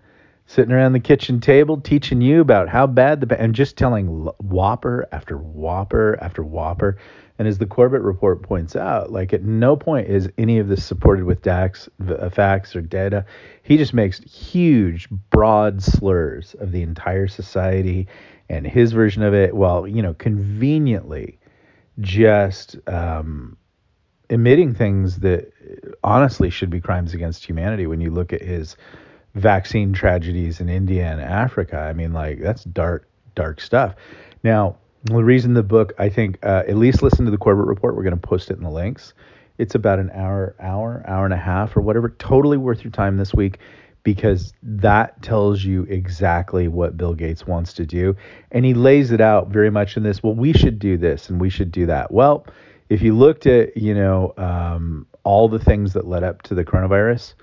sitting 0.49 0.73
around 0.73 0.95
the 0.95 1.01
kitchen 1.01 1.41
table 1.41 1.79
teaching 1.79 2.23
you 2.23 2.41
about 2.41 2.71
how 2.71 2.87
bad 2.87 3.21
the 3.21 3.41
and 3.41 3.55
just 3.55 3.77
telling 3.77 4.07
whopper 4.39 5.07
after 5.13 5.37
whopper 5.37 6.19
after 6.23 6.43
whopper. 6.43 6.97
And 7.39 7.47
as 7.47 7.59
the 7.59 7.67
Corbett 7.67 8.01
report 8.01 8.43
points 8.43 8.75
out, 8.75 9.13
like 9.13 9.35
at 9.35 9.45
no 9.45 9.77
point 9.77 10.09
is 10.09 10.31
any 10.39 10.59
of 10.59 10.67
this 10.69 10.83
supported 10.83 11.25
with 11.27 11.43
DAX, 11.43 11.89
uh, 12.09 12.31
facts 12.31 12.75
or 12.75 12.81
data. 12.81 13.27
He 13.63 13.77
just 13.77 13.93
makes 13.93 14.21
huge, 14.21 15.09
broad 15.31 15.83
slurs 15.83 16.57
of 16.59 16.73
the 16.73 16.83
entire 16.83 17.29
society 17.29 18.09
and 18.49 18.67
his 18.67 18.93
version 18.93 19.23
of 19.23 19.35
it, 19.35 19.55
while 19.55 19.87
you 19.87 20.01
know 20.01 20.15
conveniently 20.15 21.39
just 22.01 22.77
um, 22.89 23.59
emitting 24.31 24.75
things 24.75 25.19
that 25.19 25.53
honestly 26.03 26.49
should 26.49 26.71
be 26.71 26.81
crimes 26.81 27.13
against 27.13 27.45
humanity. 27.45 27.87
When 27.87 28.01
you 28.01 28.11
look 28.11 28.33
at 28.33 28.41
his 28.41 28.77
vaccine 29.35 29.93
tragedies 29.93 30.61
in 30.61 30.69
India 30.69 31.07
and 31.07 31.21
Africa, 31.21 31.79
I 31.79 31.93
mean, 31.93 32.13
like 32.13 32.41
that's 32.41 32.65
dark, 32.65 33.09
dark 33.35 33.61
stuff. 33.61 33.95
Now, 34.43 34.77
the 35.05 35.23
reason 35.23 35.55
the 35.55 35.63
book, 35.63 35.93
I 35.99 36.09
think, 36.09 36.39
uh, 36.43 36.65
at 36.67 36.77
least 36.77 37.03
listen 37.03 37.25
to 37.25 37.31
the 37.31 37.39
Corbett 37.39 37.67
report. 37.67 37.97
We're 37.97 38.03
going 38.03 38.19
to 38.19 38.29
post 38.29 38.51
it 38.51 38.57
in 38.57 38.63
the 38.63 38.71
links. 38.71 39.15
It's 39.59 39.75
about 39.75 39.99
an 39.99 40.11
hour, 40.13 40.55
hour, 40.61 41.05
hour 41.07 41.25
and 41.25 41.35
a 41.35 41.39
half, 41.39 41.77
or 41.77 41.81
whatever. 41.81 42.11
Totally 42.11 42.57
worth 42.57 42.85
your 42.85 42.91
time 42.91 43.17
this 43.17 43.35
week 43.35 43.59
because 44.05 44.55
that 44.63 45.21
tells 45.23 45.63
you 45.63 45.83
exactly 45.85 46.69
what 46.69 46.97
Bill 46.97 47.15
Gates 47.15 47.47
wants 47.47 47.75
to 47.75 47.85
do, 47.85 48.17
and 48.51 48.65
he 48.65 48.73
lays 48.73 49.11
it 49.11 49.21
out 49.21 49.49
very 49.49 49.71
much 49.71 49.97
in 49.97 50.03
this. 50.03 50.23
Well, 50.23 50.35
we 50.35 50.53
should 50.53 50.79
do 50.79 50.97
this 50.97 51.29
and 51.29 51.41
we 51.41 51.51
should 51.51 51.71
do 51.71 51.87
that. 51.87 52.11
Well, 52.11 52.47
if 52.89 53.03
you 53.03 53.15
looked 53.15 53.47
at, 53.47 53.77
you 53.77 53.95
know, 53.95 54.33
um, 54.37 55.07
all 55.25 55.49
the 55.49 55.59
things 55.59 55.93
that 55.93 56.07
led 56.07 56.23
up 56.23 56.43
to 56.43 56.55
the 56.55 56.65
coronavirus, 56.65 57.35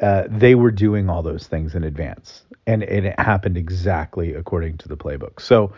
uh, 0.00 0.24
they 0.28 0.54
were 0.54 0.70
doing 0.70 1.10
all 1.10 1.22
those 1.22 1.46
things 1.46 1.74
in 1.74 1.84
advance, 1.84 2.42
and, 2.66 2.82
and 2.82 3.06
it 3.06 3.18
happened 3.20 3.56
exactly 3.56 4.34
according 4.34 4.78
to 4.78 4.88
the 4.88 4.96
playbook. 4.96 5.40
So 5.40 5.72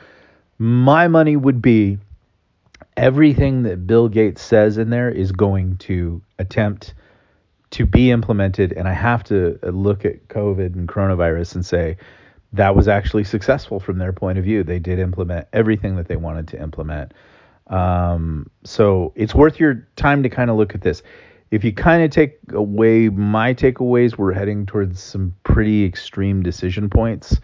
my 0.59 1.09
money 1.09 1.37
would 1.37 1.61
be 1.61 1.99
everything 2.97 3.63
that 3.63 3.87
Bill 3.87 4.09
Gates 4.09 4.43
says 4.43 4.79
in 4.79 4.91
there 4.91 5.11
is 5.11 5.33
going 5.33 5.77
to 5.79 6.23
attempt 6.39 6.95
to 7.71 7.87
be 7.87 8.11
implemented. 8.11 8.73
And 8.73 8.89
I 8.89 8.93
have 8.93 9.25
to 9.25 9.59
look 9.63 10.05
at 10.05 10.29
COVID 10.29 10.75
and 10.75 10.89
coronavirus 10.89 11.55
and 11.55 11.67
say 11.67 11.97
that 12.53 12.75
was 12.75 12.89
actually 12.89 13.25
successful 13.25 13.81
from 13.81 13.99
their 13.99 14.13
point 14.13 14.39
of 14.39 14.45
view. 14.45 14.65
They 14.65 14.81
did 14.81 14.99
implement 14.99 15.47
everything 15.53 15.97
that 15.97 16.09
they 16.09 16.17
wanted 16.17 16.49
to 16.49 16.61
implement. 16.61 17.15
Um, 17.69 18.51
so 18.65 19.13
it's 19.15 19.35
worth 19.35 19.61
your 19.61 19.87
time 19.97 20.25
to 20.25 20.29
kind 20.29 20.51
of 20.51 20.57
look 20.57 20.75
at 20.75 20.81
this. 20.81 21.03
If 21.51 21.65
you 21.65 21.73
kind 21.73 22.03
of 22.05 22.11
take 22.11 22.39
away 22.53 23.09
my 23.09 23.55
takeaways, 23.55 24.17
we're 24.17 24.33
heading 24.33 24.67
towards 24.67 25.03
some 25.03 25.35
pretty 25.43 25.85
extreme 25.85 26.43
decision 26.43 26.89
points 26.89 27.41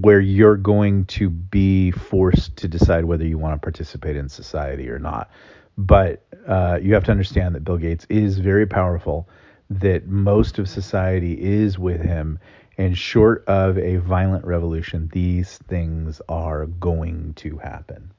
where 0.00 0.18
you're 0.18 0.56
going 0.56 1.04
to 1.04 1.30
be 1.30 1.92
forced 1.92 2.56
to 2.56 2.66
decide 2.66 3.04
whether 3.04 3.24
you 3.24 3.38
want 3.38 3.54
to 3.54 3.64
participate 3.64 4.16
in 4.16 4.28
society 4.28 4.90
or 4.90 4.98
not. 4.98 5.30
But 5.78 6.24
uh, 6.48 6.80
you 6.82 6.94
have 6.94 7.04
to 7.04 7.12
understand 7.12 7.54
that 7.54 7.64
Bill 7.64 7.76
Gates 7.76 8.04
is 8.08 8.38
very 8.38 8.66
powerful, 8.66 9.28
that 9.70 10.08
most 10.08 10.58
of 10.58 10.68
society 10.68 11.40
is 11.40 11.78
with 11.78 12.00
him, 12.00 12.40
and 12.78 12.98
short 12.98 13.44
of 13.46 13.78
a 13.78 13.96
violent 13.96 14.44
revolution, 14.44 15.08
these 15.12 15.58
things 15.68 16.20
are 16.28 16.66
going 16.66 17.34
to 17.34 17.58
happen. 17.58 18.10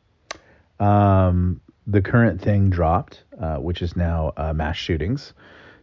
Um, 0.79 1.59
the 1.87 2.01
current 2.01 2.41
thing 2.41 2.69
dropped, 2.69 3.23
uh, 3.41 3.55
which 3.57 3.81
is 3.81 3.95
now 3.95 4.33
uh, 4.37 4.53
mass 4.53 4.75
shootings. 4.75 5.33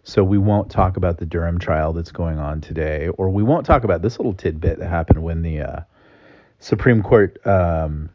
So 0.03 0.23
we 0.23 0.37
won't 0.37 0.71
talk 0.71 0.99
about 0.99 1.17
the 1.17 1.25
Durham 1.25 1.59
trial 1.59 1.95
that's 1.95 2.13
going 2.13 2.39
on 2.39 2.61
today, 2.61 3.09
or 3.17 3.31
we 3.31 3.43
won't 3.43 3.65
talk 3.65 3.85
about 3.85 4.03
this 4.03 4.19
little 4.19 4.35
tidbit 4.35 4.79
that 4.79 4.89
happened 4.91 5.23
when 5.23 5.41
the 5.41 5.61
uh, 5.61 5.81
Supreme 6.59 7.03
Court 7.03 7.39
um, 7.47 8.11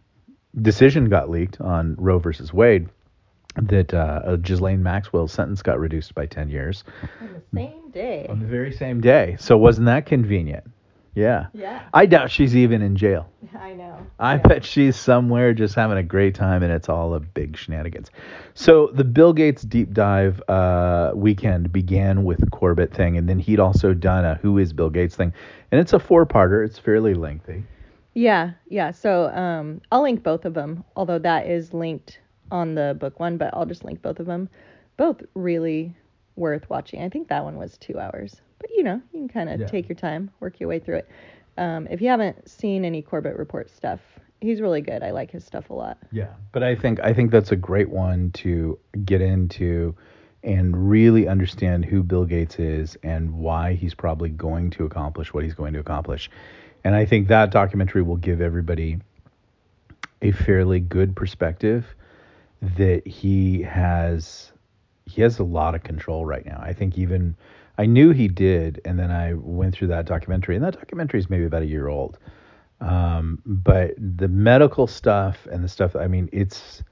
decision 0.62 1.10
got 1.10 1.29
leaked 1.31 1.60
on 1.60 1.96
Roe 1.98 2.19
versus 2.19 2.53
Wade. 2.53 2.89
That 3.55 3.91
uh, 3.93 4.36
Ghislaine 4.38 4.84
Maxwell's 4.84 5.34
sentence 5.34 5.63
got 5.63 5.79
reduced 5.79 6.13
by 6.13 6.27
10 6.27 6.50
years 6.50 6.84
On 7.19 7.34
the 7.34 7.41
same 7.60 7.89
day. 7.91 8.27
on 8.29 8.39
the 8.39 8.46
very 8.46 8.72
same 8.72 9.01
day. 9.01 9.36
So 9.39 9.58
wasn't 9.58 9.88
that 9.88 10.05
convenient? 10.05 10.65
Yeah. 11.19 11.47
Yeah, 11.53 11.81
I 11.93 12.05
doubt 12.05 12.31
she's 12.31 12.55
even 12.55 12.81
in 12.81 12.95
jail. 12.95 13.29
I 13.59 13.73
know. 13.73 14.07
I 14.19 14.35
Yeah. 14.35 14.41
bet 14.47 14.63
she's 14.65 14.95
somewhere 14.95 15.53
just 15.53 15.75
having 15.75 15.97
a 15.97 16.03
great 16.03 16.33
time 16.35 16.63
and 16.63 16.71
it's 16.71 16.88
all 16.89 17.13
a 17.13 17.19
big 17.19 17.57
shenanigans. 17.57 18.09
So 18.53 18.88
the 18.93 19.03
Bill 19.03 19.33
Gates 19.33 19.61
deep 19.63 19.93
dive 19.93 20.41
uh, 20.47 21.11
weekend 21.15 21.71
began 21.71 22.23
with 22.23 22.39
the 22.39 22.49
Corbett 22.49 22.93
thing, 22.93 23.17
and 23.17 23.27
then 23.27 23.39
he'd 23.39 23.59
also 23.59 23.93
done 23.93 24.25
a 24.25 24.35
Who 24.35 24.57
is 24.57 24.73
Bill 24.73 24.89
Gates 24.89 25.15
thing. 25.15 25.33
And 25.71 25.79
it's 25.81 25.93
a 25.93 25.99
four 25.99 26.25
parter, 26.25 26.65
it's 26.65 26.79
fairly 26.79 27.13
lengthy. 27.13 27.63
Yeah, 28.13 28.51
yeah. 28.67 28.91
So 28.91 29.29
um, 29.29 29.81
I'll 29.91 30.01
link 30.01 30.23
both 30.23 30.45
of 30.45 30.53
them, 30.53 30.83
although 30.95 31.19
that 31.19 31.47
is 31.47 31.73
linked 31.73 32.19
on 32.51 32.75
the 32.75 32.95
book 32.99 33.19
one, 33.19 33.38
but 33.38 33.53
I'll 33.53 33.65
just 33.65 33.83
link 33.85 34.01
both 34.01 34.19
of 34.19 34.25
them. 34.25 34.49
Both 34.97 35.21
really 35.35 35.95
worth 36.35 36.69
watching. 36.69 37.01
I 37.01 37.09
think 37.09 37.27
that 37.29 37.43
one 37.43 37.55
was 37.57 37.77
two 37.77 37.99
hours, 37.99 38.41
but 38.59 38.69
you 38.71 38.83
know, 38.83 39.01
you 39.13 39.19
can 39.19 39.27
kind 39.29 39.49
of 39.49 39.59
Yeah. 39.59 39.67
take 39.67 39.89
your 39.89 39.95
time, 39.95 40.31
work 40.39 40.59
your 40.59 40.69
way 40.69 40.79
through 40.79 40.97
it. 40.97 41.09
Um, 41.57 41.87
if 41.89 42.01
you 42.01 42.09
haven't 42.09 42.47
seen 42.47 42.85
any 42.85 43.01
Corbett 43.01 43.37
Report 43.37 43.69
stuff, 43.69 43.99
he's 44.41 44.61
really 44.61 44.81
good. 44.81 45.03
I 45.03 45.11
like 45.11 45.31
his 45.31 45.43
stuff 45.43 45.69
a 45.69 45.73
lot. 45.73 45.97
Yeah, 46.11 46.33
but 46.51 46.63
I 46.63 46.75
think 46.75 46.99
I 47.01 47.13
think 47.13 47.31
that's 47.31 47.51
a 47.51 47.55
great 47.57 47.89
one 47.89 48.31
to 48.35 48.77
get 49.05 49.21
into 49.21 49.95
and 50.43 50.89
really 50.89 51.27
understand 51.27 51.83
who 51.83 52.01
Bill 52.01 52.23
Gates 52.25 52.59
is 52.59 52.97
and 53.03 53.33
why 53.33 53.73
he's 53.73 53.93
probably 53.93 54.29
going 54.29 54.69
to 54.71 54.85
accomplish 54.85 55.33
what 55.33 55.43
he's 55.43 55.53
going 55.53 55.73
to 55.73 55.79
accomplish. 55.79 56.29
And 56.85 56.95
I 56.95 57.05
think 57.05 57.27
that 57.27 57.51
documentary 57.51 58.01
will 58.03 58.15
give 58.15 58.39
everybody 58.39 58.99
a 60.21 60.31
fairly 60.31 60.79
good 60.79 61.15
perspective 61.15 61.93
that 62.77 63.05
he 63.05 63.61
has 63.63 64.51
he 65.05 65.21
has 65.21 65.39
a 65.39 65.43
lot 65.43 65.75
of 65.75 65.83
control 65.83 66.25
right 66.25 66.45
now. 66.45 66.59
I 66.61 66.73
think 66.73 66.97
even 66.97 67.35
I 67.79 67.86
knew 67.86 68.12
he 68.12 68.27
did, 68.27 68.81
and 68.83 69.00
then 69.00 69.09
I 69.09 69.36
went 69.36 69.74
through 69.74 69.88
that 69.88 70.05
documentary, 70.05 70.57
and 70.57 70.65
that 70.65 70.74
documentary 70.74 71.21
is 71.21 71.29
maybe 71.29 71.45
about 71.45 71.62
a 71.62 71.65
year 71.65 71.88
old. 71.88 72.17
Um, 72.81 73.41
but 73.45 73.93
the 73.98 74.27
medical 74.27 74.86
stuff 74.86 75.48
and 75.50 75.63
the 75.63 75.69
stuff, 75.69 75.95
I 75.95 76.07
mean, 76.07 76.27
it's 76.33 76.83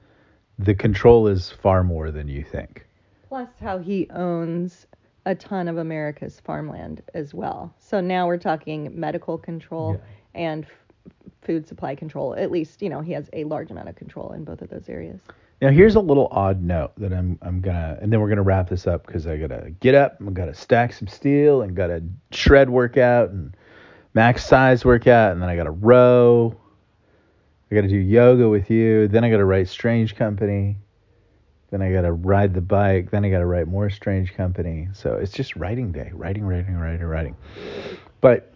the 0.57 0.73
control 0.73 1.27
is 1.27 1.51
far 1.51 1.83
more 1.83 2.09
than 2.09 2.29
you 2.29 2.41
think. 2.41 2.87
Plus, 3.27 3.49
how 3.59 3.79
he 3.79 4.09
owns 4.11 4.87
a 5.25 5.35
ton 5.35 5.67
of 5.67 5.77
America's 5.77 6.39
farmland 6.39 7.01
as 7.13 7.33
well. 7.33 7.75
So 7.79 7.99
now 7.99 8.25
we're 8.25 8.37
talking 8.37 8.97
medical 8.97 9.37
control 9.37 9.99
and 10.35 10.63
f- 10.63 10.71
food 11.41 11.67
supply 11.67 11.95
control. 11.95 12.35
At 12.35 12.51
least, 12.51 12.81
you 12.81 12.89
know, 12.89 13.01
he 13.01 13.13
has 13.13 13.29
a 13.33 13.43
large 13.45 13.71
amount 13.71 13.89
of 13.89 13.95
control 13.95 14.33
in 14.33 14.43
both 14.43 14.61
of 14.61 14.69
those 14.69 14.89
areas. 14.89 15.21
Now 15.61 15.69
here's 15.69 15.95
a 15.95 15.99
little 15.99 16.27
odd 16.29 16.61
note 16.61 16.91
that 16.97 17.11
I'm 17.11 17.39
I'm 17.41 17.61
gonna 17.61 17.97
and 17.99 18.13
then 18.13 18.19
we're 18.19 18.29
gonna 18.29 18.43
wrap 18.43 18.69
this 18.69 18.85
up 18.85 19.07
because 19.07 19.25
I 19.25 19.37
gotta 19.37 19.71
get 19.79 19.95
up, 19.95 20.17
I 20.25 20.29
gotta 20.29 20.53
stack 20.53 20.93
some 20.93 21.07
steel 21.07 21.63
and 21.63 21.75
gotta 21.75 22.03
shred 22.31 22.69
workout 22.69 23.31
and 23.31 23.57
max 24.13 24.45
size 24.45 24.85
workout 24.85 25.31
and 25.31 25.41
then 25.41 25.49
I 25.49 25.55
gotta 25.55 25.71
row. 25.71 26.55
I 27.71 27.75
gotta 27.75 27.87
do 27.87 27.97
yoga 27.97 28.47
with 28.47 28.69
you. 28.69 29.07
Then 29.07 29.23
I 29.23 29.31
gotta 29.31 29.45
write 29.45 29.67
Strange 29.67 30.15
Company. 30.15 30.77
Then 31.71 31.81
I 31.81 31.91
gotta 31.91 32.11
ride 32.11 32.53
the 32.53 32.61
bike. 32.61 33.09
Then 33.09 33.25
I 33.25 33.29
gotta 33.29 33.47
write 33.47 33.67
more 33.67 33.89
Strange 33.89 34.35
Company. 34.35 34.89
So 34.93 35.15
it's 35.15 35.31
just 35.31 35.55
writing 35.55 35.91
day, 35.91 36.11
writing, 36.13 36.45
writing, 36.45 36.75
writing, 36.75 37.05
writing. 37.05 37.35
But 38.21 38.53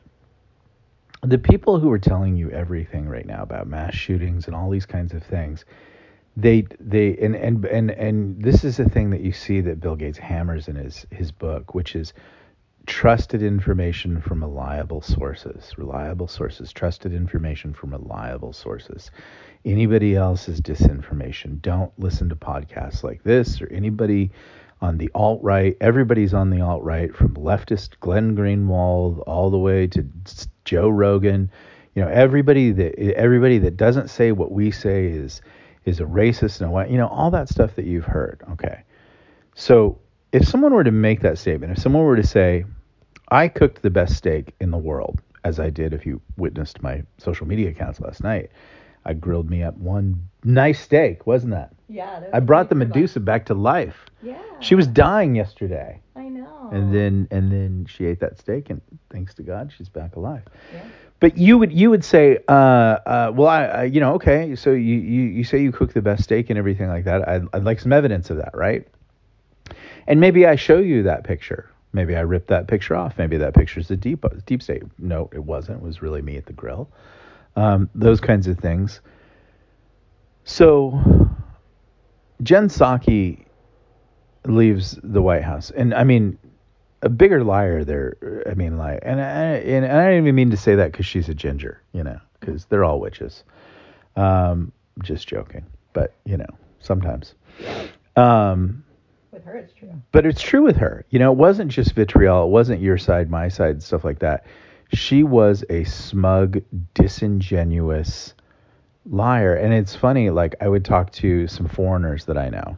the 1.23 1.37
people 1.37 1.79
who 1.79 1.91
are 1.91 1.99
telling 1.99 2.35
you 2.35 2.49
everything 2.49 3.07
right 3.07 3.25
now 3.25 3.43
about 3.43 3.67
mass 3.67 3.93
shootings 3.95 4.47
and 4.47 4.55
all 4.55 4.69
these 4.69 4.85
kinds 4.85 5.13
of 5.13 5.23
things, 5.23 5.65
they 6.35 6.65
they 6.79 7.17
and 7.17 7.35
and 7.35 7.65
and 7.65 7.91
and 7.91 8.43
this 8.43 8.63
is 8.63 8.79
a 8.79 8.89
thing 8.89 9.09
that 9.11 9.21
you 9.21 9.31
see 9.31 9.61
that 9.61 9.79
Bill 9.79 9.95
Gates 9.95 10.17
hammers 10.17 10.67
in 10.67 10.75
his 10.75 11.05
his 11.11 11.31
book, 11.31 11.75
which 11.75 11.95
is 11.95 12.13
trusted 12.87 13.43
information 13.43 14.21
from 14.21 14.43
reliable 14.43 15.01
sources. 15.01 15.77
Reliable 15.77 16.27
sources, 16.27 16.71
trusted 16.71 17.13
information 17.13 17.73
from 17.73 17.91
reliable 17.91 18.53
sources. 18.53 19.11
Anybody 19.63 20.15
else's 20.15 20.59
disinformation. 20.61 21.61
Don't 21.61 21.91
listen 21.99 22.29
to 22.29 22.35
podcasts 22.35 23.03
like 23.03 23.23
this 23.23 23.61
or 23.61 23.67
anybody 23.67 24.31
on 24.81 24.97
the 24.97 25.09
alt 25.13 25.41
right. 25.43 25.77
Everybody's 25.79 26.33
on 26.33 26.49
the 26.49 26.61
alt 26.61 26.83
right, 26.83 27.15
from 27.15 27.35
leftist 27.35 27.99
Glenn 27.99 28.35
Greenwald 28.35 29.23
all 29.27 29.49
the 29.49 29.57
way 29.57 29.87
to 29.87 30.05
Joe 30.65 30.89
Rogan. 30.89 31.51
You 31.95 32.03
know, 32.03 32.09
everybody 32.09 32.71
that 32.71 32.97
everybody 33.15 33.57
that 33.59 33.77
doesn't 33.77 34.09
say 34.09 34.31
what 34.31 34.51
we 34.51 34.71
say 34.71 35.05
is 35.05 35.41
is 35.85 35.99
a 35.99 36.05
racist 36.05 36.61
and 36.61 36.71
what 36.71 36.89
you 36.89 36.97
know 36.97 37.07
all 37.07 37.31
that 37.31 37.49
stuff 37.49 37.75
that 37.75 37.85
you've 37.85 38.05
heard. 38.05 38.41
Okay, 38.51 38.83
so 39.55 39.99
if 40.31 40.47
someone 40.47 40.73
were 40.73 40.83
to 40.83 40.91
make 40.91 41.21
that 41.21 41.37
statement, 41.37 41.73
if 41.73 41.79
someone 41.79 42.03
were 42.03 42.15
to 42.15 42.25
say, 42.25 42.65
I 43.29 43.47
cooked 43.47 43.81
the 43.81 43.89
best 43.89 44.15
steak 44.15 44.53
in 44.59 44.71
the 44.71 44.77
world, 44.77 45.21
as 45.43 45.59
I 45.59 45.69
did 45.69 45.93
if 45.93 46.05
you 46.05 46.21
witnessed 46.37 46.81
my 46.81 47.03
social 47.17 47.47
media 47.47 47.69
accounts 47.69 47.99
last 47.99 48.23
night, 48.23 48.51
I 49.05 49.13
grilled 49.13 49.49
me 49.49 49.63
up 49.63 49.75
one 49.77 50.29
nice 50.43 50.79
steak, 50.79 51.27
wasn't 51.27 51.51
that? 51.51 51.73
Yeah. 51.91 52.23
I 52.33 52.39
brought 52.39 52.69
the 52.69 52.75
Medusa 52.75 53.19
back 53.19 53.45
to 53.47 53.53
life. 53.53 54.05
Yeah. 54.23 54.41
She 54.61 54.75
was 54.75 54.87
dying 54.87 55.35
yesterday. 55.35 55.99
I 56.15 56.29
know. 56.29 56.69
And 56.71 56.95
then 56.95 57.27
and 57.31 57.51
then 57.51 57.85
she 57.89 58.05
ate 58.05 58.21
that 58.21 58.39
steak 58.39 58.69
and 58.69 58.81
thanks 59.09 59.33
to 59.35 59.43
God 59.43 59.71
she's 59.75 59.89
back 59.89 60.15
alive. 60.15 60.43
Yeah. 60.73 60.83
But 61.19 61.37
you 61.37 61.57
would 61.57 61.71
you 61.71 61.89
would 61.89 62.03
say, 62.03 62.39
uh, 62.47 62.51
uh, 62.51 63.31
well, 63.35 63.47
I, 63.47 63.63
I, 63.65 63.83
you 63.83 63.99
know, 63.99 64.13
okay, 64.15 64.55
so 64.55 64.71
you, 64.71 64.97
you, 64.97 65.21
you 65.23 65.43
say 65.43 65.61
you 65.61 65.71
cook 65.71 65.93
the 65.93 66.01
best 66.01 66.23
steak 66.23 66.49
and 66.49 66.57
everything 66.57 66.87
like 66.87 67.03
that. 67.03 67.27
I'd, 67.27 67.43
I'd 67.53 67.63
like 67.63 67.79
some 67.79 67.93
evidence 67.93 68.31
of 68.31 68.37
that, 68.37 68.55
right? 68.55 68.87
And 70.07 70.19
maybe 70.19 70.47
I 70.47 70.55
show 70.55 70.79
you 70.79 71.03
that 71.03 71.23
picture. 71.23 71.69
Maybe 71.93 72.15
I 72.15 72.21
rip 72.21 72.47
that 72.47 72.67
picture 72.67 72.95
off. 72.95 73.17
Maybe 73.17 73.37
that 73.37 73.53
picture's 73.53 73.91
a 73.91 73.97
deep 73.97 74.25
deep 74.45 74.63
state. 74.63 74.83
No, 74.97 75.29
it 75.33 75.43
wasn't. 75.43 75.79
It 75.79 75.83
was 75.83 76.01
really 76.01 76.21
me 76.21 76.37
at 76.37 76.45
the 76.45 76.53
grill. 76.53 76.89
Um, 77.55 77.89
those 77.93 78.21
kinds 78.21 78.47
of 78.47 78.57
things. 78.57 79.01
So 80.43 80.99
Jen 82.43 82.67
Psaki 82.67 83.45
leaves 84.45 84.97
the 85.03 85.21
White 85.21 85.43
House, 85.43 85.71
and 85.71 85.93
I 85.93 86.03
mean, 86.03 86.37
a 87.01 87.09
bigger 87.09 87.43
liar 87.43 87.83
there. 87.83 88.43
I 88.49 88.53
mean, 88.53 88.77
like, 88.77 88.99
and 89.03 89.21
I, 89.21 89.55
and 89.55 89.85
I 89.85 90.05
don't 90.09 90.17
even 90.17 90.35
mean 90.35 90.51
to 90.51 90.57
say 90.57 90.75
that 90.75 90.91
because 90.91 91.05
she's 91.05 91.29
a 91.29 91.33
ginger, 91.33 91.81
you 91.93 92.03
know, 92.03 92.19
because 92.39 92.65
they're 92.65 92.83
all 92.83 92.99
witches. 92.99 93.43
Um, 94.15 94.71
just 95.03 95.27
joking, 95.27 95.65
but 95.93 96.13
you 96.25 96.37
know, 96.37 96.49
sometimes. 96.79 97.35
Um, 98.15 98.83
With 99.31 99.43
her, 99.45 99.55
it's 99.57 99.73
true. 99.73 99.93
but 100.11 100.25
it's 100.25 100.41
true 100.41 100.63
with 100.63 100.75
her. 100.77 101.05
You 101.09 101.19
know, 101.19 101.31
it 101.31 101.37
wasn't 101.37 101.71
just 101.71 101.93
vitriol. 101.93 102.45
It 102.45 102.49
wasn't 102.49 102.81
your 102.81 102.97
side, 102.97 103.29
my 103.29 103.47
side, 103.47 103.81
stuff 103.81 104.03
like 104.03 104.19
that. 104.19 104.45
She 104.93 105.23
was 105.23 105.63
a 105.69 105.85
smug, 105.85 106.61
disingenuous 106.93 108.33
liar. 109.05 109.55
And 109.55 109.73
it's 109.73 109.95
funny, 109.95 110.29
like 110.29 110.55
I 110.61 110.67
would 110.67 110.85
talk 110.85 111.11
to 111.13 111.47
some 111.47 111.67
foreigners 111.67 112.25
that 112.25 112.37
I 112.37 112.49
know, 112.49 112.77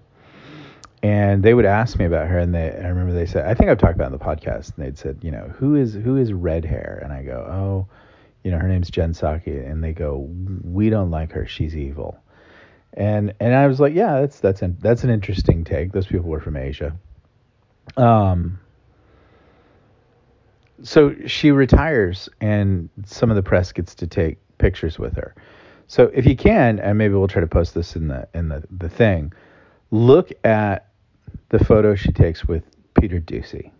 and 1.01 1.43
they 1.43 1.53
would 1.53 1.65
ask 1.65 1.97
me 1.97 2.05
about 2.05 2.27
her, 2.27 2.39
and 2.39 2.53
they, 2.53 2.71
I 2.71 2.87
remember 2.87 3.13
they 3.13 3.25
said, 3.25 3.45
I 3.45 3.53
think 3.53 3.69
I've 3.69 3.77
talked 3.77 3.95
about 3.95 4.11
it 4.11 4.13
in 4.13 4.19
the 4.19 4.25
podcast, 4.25 4.75
and 4.75 4.85
they'd 4.85 4.97
said, 4.97 5.19
you 5.21 5.31
know, 5.31 5.53
who 5.57 5.75
is 5.75 5.93
who 5.93 6.17
is 6.17 6.31
red 6.31 6.65
hair? 6.65 7.01
And 7.03 7.11
I 7.11 7.23
go, 7.23 7.39
oh, 7.49 7.87
you 8.43 8.51
know, 8.51 8.59
her 8.59 8.67
name's 8.67 8.89
Jen 8.89 9.13
Psaki, 9.13 9.69
and 9.69 9.83
they 9.83 9.93
go, 9.93 10.29
we 10.63 10.89
don't 10.89 11.11
like 11.11 11.31
her. 11.31 11.45
She's 11.45 11.75
evil. 11.75 12.17
And 12.93 13.33
and 13.39 13.55
I 13.55 13.67
was 13.67 13.79
like, 13.79 13.93
yeah, 13.93 14.21
that's 14.21 14.39
that's 14.39 14.61
an 14.61 14.77
that's 14.79 15.03
an 15.03 15.09
interesting 15.09 15.63
take. 15.63 15.91
Those 15.91 16.07
people 16.07 16.29
were 16.29 16.41
from 16.41 16.57
Asia. 16.57 16.95
Um. 17.97 18.59
So 20.83 21.15
she 21.27 21.51
retires, 21.51 22.27
and 22.41 22.89
some 23.05 23.29
of 23.29 23.35
the 23.35 23.43
press 23.43 23.71
gets 23.71 23.95
to 23.95 24.07
take 24.07 24.37
pictures 24.57 24.99
with 24.99 25.15
her. 25.15 25.33
So 25.87 26.09
if 26.13 26.25
you 26.25 26.35
can, 26.35 26.79
and 26.79 26.97
maybe 26.97 27.13
we'll 27.13 27.27
try 27.27 27.41
to 27.41 27.47
post 27.47 27.73
this 27.73 27.95
in 27.95 28.07
the 28.07 28.27
in 28.33 28.49
the 28.49 28.63
the 28.71 28.89
thing, 28.89 29.33
look 29.91 30.31
at 30.43 30.89
the 31.49 31.63
photo 31.63 31.95
she 31.95 32.11
takes 32.11 32.45
with 32.45 32.63
Peter 32.99 33.19
Doocy. 33.19 33.71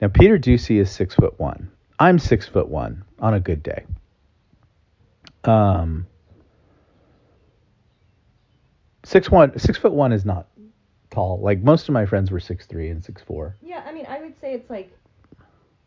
Now 0.00 0.08
Peter 0.08 0.38
Doocy 0.38 0.78
is 0.80 0.90
six 0.90 1.14
foot 1.14 1.38
one. 1.38 1.70
I'm 1.98 2.18
six 2.18 2.46
foot 2.48 2.68
one 2.68 3.04
on 3.18 3.34
a 3.34 3.40
good 3.40 3.62
day. 3.62 3.84
Um. 5.44 6.06
Six 9.04 9.30
one, 9.30 9.58
six 9.58 9.76
foot 9.78 9.92
one 9.92 10.12
is 10.12 10.24
not 10.24 10.46
tall. 11.10 11.40
Like 11.40 11.60
most 11.60 11.88
of 11.88 11.92
my 11.92 12.06
friends 12.06 12.30
were 12.30 12.40
six 12.40 12.66
three 12.66 12.88
and 12.88 13.04
six 13.04 13.20
four. 13.22 13.56
Yeah, 13.60 13.82
I 13.86 13.92
mean, 13.92 14.06
I 14.06 14.20
would 14.20 14.40
say 14.40 14.54
it's 14.54 14.70
like 14.70 14.96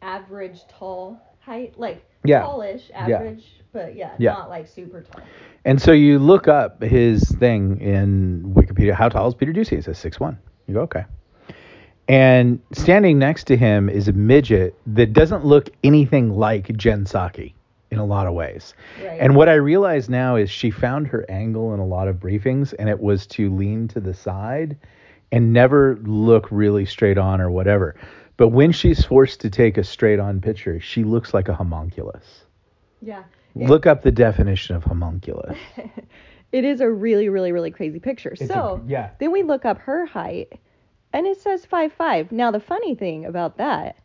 average 0.01 0.59
tall 0.67 1.19
height, 1.39 1.79
like 1.79 2.05
Yeah. 2.23 2.41
tallish, 2.43 2.89
Yeah. 2.89 3.31
But 3.75 3.93
yeah, 3.97 4.11
Yeah. 4.17 4.31
not 4.31 4.49
like 4.49 4.67
super 4.67 5.01
tall. 5.01 5.21
And 5.65 5.81
so 5.81 5.91
you 5.91 6.17
look 6.17 6.47
up 6.47 6.81
his 6.81 7.21
thing 7.39 7.81
in 7.81 8.53
Wikipedia. 8.55 8.93
How 8.93 9.09
tall 9.09 9.27
is 9.27 9.33
Peter 9.35 9.51
Doocy? 9.51 9.73
It 9.73 9.83
says 9.83 9.97
six 9.97 10.17
one. 10.17 10.37
You 10.65 10.75
go 10.75 10.81
okay. 10.83 11.03
And 12.07 12.61
standing 12.71 13.19
next 13.19 13.47
to 13.47 13.57
him 13.57 13.89
is 13.89 14.07
a 14.07 14.13
midget 14.13 14.75
that 14.87 15.11
doesn't 15.11 15.43
look 15.43 15.69
anything 15.83 16.29
like 16.29 16.75
Jen 16.77 17.03
Psaki 17.03 17.53
in 17.91 17.99
a 17.99 18.05
lot 18.05 18.27
of 18.27 18.33
ways. 18.33 18.75
Right. 19.03 19.19
And 19.19 19.35
what 19.35 19.49
I 19.49 19.55
realize 19.55 20.07
now 20.07 20.37
is 20.37 20.49
she 20.49 20.71
found 20.71 21.07
her 21.07 21.25
angle 21.29 21.73
in 21.73 21.81
a 21.81 21.85
lot 21.85 22.07
of 22.07 22.15
briefings, 22.15 22.73
and 22.79 22.87
it 22.87 22.99
was 22.99 23.27
to 23.27 23.53
lean 23.53 23.89
to 23.89 23.99
the 23.99 24.13
side 24.13 24.77
and 25.33 25.51
never 25.51 25.97
look 26.03 26.47
really 26.49 26.85
straight 26.85 27.17
on 27.17 27.41
or 27.41 27.51
whatever. 27.51 27.95
But 28.37 28.49
when 28.49 28.71
she's 28.71 29.03
forced 29.03 29.41
to 29.41 29.49
take 29.49 29.77
a 29.77 29.83
straight 29.83 30.19
on 30.19 30.39
picture, 30.39 30.79
she 30.79 31.03
looks 31.03 31.33
like 31.33 31.49
a 31.49 31.53
homunculus. 31.55 32.45
Yeah. 33.01 33.23
Look 33.55 33.85
up 33.85 34.01
the 34.03 34.11
definition 34.11 34.75
of 34.75 34.83
homunculus. 34.83 35.57
It 36.51 36.63
is 36.63 36.79
a 36.79 36.89
really, 36.89 37.27
really, 37.27 37.51
really 37.51 37.71
crazy 37.71 37.99
picture. 37.99 38.29
It's 38.29 38.43
a- 38.43 38.47
so 38.47 38.81
yeah. 38.87 39.09
then 39.19 39.31
we 39.33 39.43
look 39.43 39.65
up 39.65 39.77
her 39.79 40.05
height, 40.05 40.53
and 41.11 41.27
it 41.27 41.41
says 41.41 41.65
five 41.65 41.91
five. 41.91 42.31
Now 42.31 42.49
the 42.51 42.61
funny 42.61 42.95
thing 42.95 43.25
about 43.25 43.57
that 43.57 43.97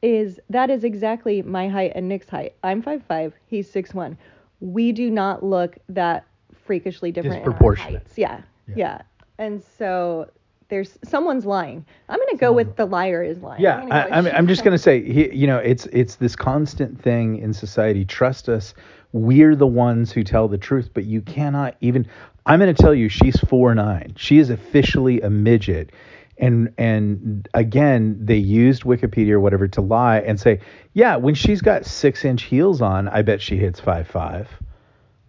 is 0.00 0.38
that 0.50 0.70
is 0.70 0.84
exactly 0.84 1.42
my 1.42 1.68
height 1.68 1.92
and 1.96 2.08
Nick's 2.08 2.28
height. 2.28 2.54
I'm 2.62 2.80
five 2.80 3.02
five. 3.08 3.32
He's 3.46 3.68
six 3.68 3.92
one. 3.92 4.16
We 4.60 4.92
do 4.92 5.10
not 5.10 5.42
look 5.42 5.78
that 5.88 6.26
freakishly 6.64 7.10
different 7.10 7.44
Disproportionate. 7.44 8.06
Yeah, 8.14 8.42
Yeah. 8.68 8.74
yeah. 8.76 9.02
And 9.38 9.60
so 9.78 10.30
there's 10.70 10.98
someone's 11.04 11.44
lying. 11.44 11.84
I'm 12.08 12.18
gonna 12.18 12.38
go 12.38 12.52
with 12.52 12.76
the 12.76 12.86
liar 12.86 13.22
is 13.22 13.38
lying. 13.38 13.60
Yeah, 13.60 13.80
I'm 13.80 13.92
I, 13.92 14.08
I'm, 14.10 14.26
I'm 14.28 14.46
just 14.46 14.64
gonna 14.64 14.78
say, 14.78 15.02
he, 15.02 15.34
you 15.34 15.46
know, 15.46 15.58
it's 15.58 15.86
it's 15.86 16.14
this 16.14 16.34
constant 16.34 17.00
thing 17.02 17.38
in 17.38 17.52
society. 17.52 18.04
Trust 18.04 18.48
us. 18.48 18.72
We're 19.12 19.56
the 19.56 19.66
ones 19.66 20.12
who 20.12 20.22
tell 20.22 20.48
the 20.48 20.58
truth, 20.58 20.90
but 20.94 21.04
you 21.04 21.20
cannot 21.20 21.76
even. 21.80 22.06
I'm 22.46 22.58
gonna 22.58 22.72
tell 22.72 22.94
you, 22.94 23.08
she's 23.08 23.38
four 23.40 23.74
nine. 23.74 24.14
She 24.16 24.38
is 24.38 24.48
officially 24.48 25.20
a 25.20 25.28
midget. 25.28 25.90
And 26.38 26.72
and 26.78 27.46
again, 27.52 28.16
they 28.24 28.38
used 28.38 28.84
Wikipedia 28.84 29.32
or 29.32 29.40
whatever 29.40 29.68
to 29.68 29.82
lie 29.82 30.20
and 30.20 30.40
say, 30.40 30.60
yeah, 30.94 31.16
when 31.16 31.34
she's 31.34 31.60
got 31.60 31.84
six 31.84 32.24
inch 32.24 32.44
heels 32.44 32.80
on, 32.80 33.08
I 33.08 33.20
bet 33.22 33.42
she 33.42 33.56
hits 33.56 33.78
five 33.78 34.08
five, 34.08 34.48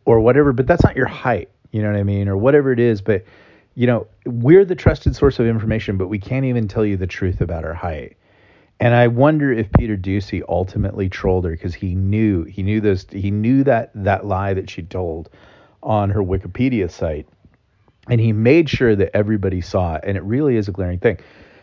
or 0.06 0.22
whatever. 0.22 0.54
But 0.54 0.68
that's 0.68 0.84
not 0.84 0.96
your 0.96 1.08
height. 1.08 1.50
You 1.72 1.82
know 1.82 1.92
what 1.92 2.00
I 2.00 2.04
mean, 2.04 2.30
or 2.30 2.38
whatever 2.38 2.72
it 2.72 2.80
is. 2.80 3.02
But 3.02 3.26
you 3.76 3.88
know, 3.88 4.08
we're 4.26 4.66
the 4.66 4.76
trusted 4.76 5.16
source 5.16 5.40
of 5.40 5.46
information, 5.46 5.98
but 5.98 6.08
we 6.08 6.20
can't 6.20 6.46
even 6.46 6.68
tell 6.68 6.86
you 6.86 6.98
the 6.98 7.08
truth 7.08 7.42
about 7.42 7.64
her 7.64 7.74
height. 7.74 8.18
And 8.80 8.96
I 8.96 9.08
wonder 9.08 9.52
if 9.52 9.72
Peter 9.72 9.96
Doocy 9.96 10.42
ultimately 10.50 11.08
trolled 11.08 11.46
her 11.46 11.52
because 11.52 11.76
he 11.76 11.94
knew 11.94 12.44
he 12.44 12.64
knew 12.64 12.82
those 12.82 13.06
he 13.12 13.30
knew 13.30 13.64
that 13.64 13.92
that 13.94 14.26
lie 14.26 14.56
that 14.56 14.70
she 14.70 14.82
told 14.82 15.30
on 15.84 16.10
her 16.10 16.22
Wikipedia 16.22 16.90
site, 16.90 17.28
and 18.10 18.20
he 18.20 18.34
made 18.34 18.70
sure 18.70 18.96
that 18.96 19.16
everybody 19.16 19.62
saw 19.62 19.96
it. 19.96 20.04
And 20.06 20.18
it 20.18 20.24
really 20.24 20.56
is 20.56 20.68
a 20.68 20.72
glaring 20.72 20.98
thing. 20.98 21.20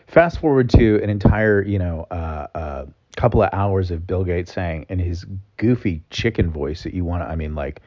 Fast 0.07 0.39
forward 0.39 0.69
to 0.71 1.03
an 1.03 1.09
entire 1.09 1.61
you 1.61 1.77
know 1.77 2.07
uh, 2.09 2.47
uh, 2.55 2.85
couple 3.17 3.43
of 3.43 3.49
hours 3.51 3.91
of 3.91 4.07
Bill 4.07 4.23
Gates 4.23 4.53
saying 4.53 4.85
in 4.87 4.97
his 4.97 5.25
goofy 5.57 6.01
chicken 6.09 6.49
voice 6.49 6.83
that 6.83 6.93
you 6.93 7.03
want 7.03 7.21
to 7.21 7.27
I 7.27 7.35
mean 7.35 7.53
like 7.53 7.81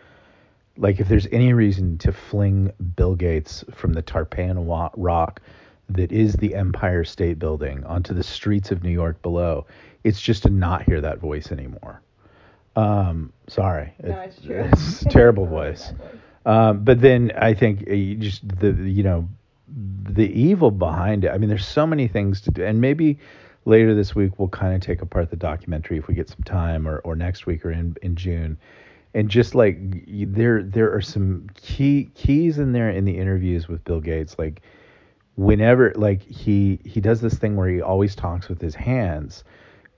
like 0.77 1.01
if 1.01 1.09
there's 1.09 1.27
any 1.33 1.53
reason 1.53 1.99
to 1.99 2.13
fling 2.13 2.73
Bill 2.97 3.15
Gates 3.15 3.65
from 3.75 3.93
the 3.93 4.03
Tarpeian 4.03 4.65
wa- 4.65 4.91
Rock 4.97 5.41
that 5.89 6.11
is 6.13 6.35
the 6.35 6.55
Empire 6.55 7.05
State 7.05 7.39
Building 7.39 7.85
onto 7.85 8.15
the 8.15 8.23
streets 8.23 8.71
of 8.71 8.83
New 8.83 8.91
York 8.91 9.21
below, 9.23 9.67
it's 10.05 10.21
just 10.21 10.45
to 10.45 10.51
not 10.51 10.83
hear 10.83 11.01
that 11.01 11.19
voice 11.19 11.53
anymore. 11.53 12.01
Um, 12.75 13.33
sorry, 13.49 13.93
No, 14.03 14.19
it's 14.21 14.41
true. 14.41 14.69
it's 14.73 15.03
a 15.03 15.09
terrible 15.09 15.47
voice. 15.47 15.93
Um, 16.47 16.85
but 16.85 17.01
then 17.01 17.33
I 17.37 17.53
think 17.55 17.83
uh, 17.83 18.21
just 18.21 18.49
the 18.59 18.73
you 18.73 19.03
know 19.03 19.29
the 19.69 20.27
evil 20.29 20.71
behind 20.71 21.25
it. 21.25 21.31
I 21.31 21.39
mean, 21.39 21.49
there's 21.51 21.67
so 21.67 21.87
many 21.87 22.09
things 22.09 22.41
to 22.43 22.51
do, 22.51 22.65
and 22.65 22.81
maybe 22.81 23.19
later 23.67 23.95
this 23.95 24.15
week 24.15 24.39
we'll 24.39 24.49
kind 24.49 24.75
of 24.75 24.81
take 24.81 25.03
apart 25.03 25.31
the 25.31 25.37
documentary 25.37 25.99
if 25.99 26.09
we 26.09 26.15
get 26.15 26.29
some 26.31 26.43
time, 26.45 26.89
or 26.89 26.99
or 27.01 27.15
next 27.15 27.45
week 27.47 27.65
or 27.67 27.71
in 27.71 27.95
in 28.03 28.17
June, 28.17 28.57
and 29.15 29.29
just 29.29 29.55
like 29.55 29.79
there 30.09 30.63
there 30.63 30.95
are 30.95 31.03
some 31.03 31.47
key 31.55 32.11
keys 32.15 32.59
in 32.59 32.73
there 32.73 32.91
in 32.91 33.05
the 33.05 33.19
interviews 33.19 33.69
with 33.69 33.85
Bill 33.85 34.01
Gates, 34.01 34.39
like 34.39 34.63
whenever 35.37 35.93
like 35.97 36.23
he 36.23 36.81
he 36.85 37.01
does 37.01 37.21
this 37.21 37.35
thing 37.35 37.57
where 37.57 37.69
he 37.69 37.81
always 37.81 38.15
talks 38.15 38.49
with 38.49 38.61
his 38.61 38.75
hands 38.75 39.45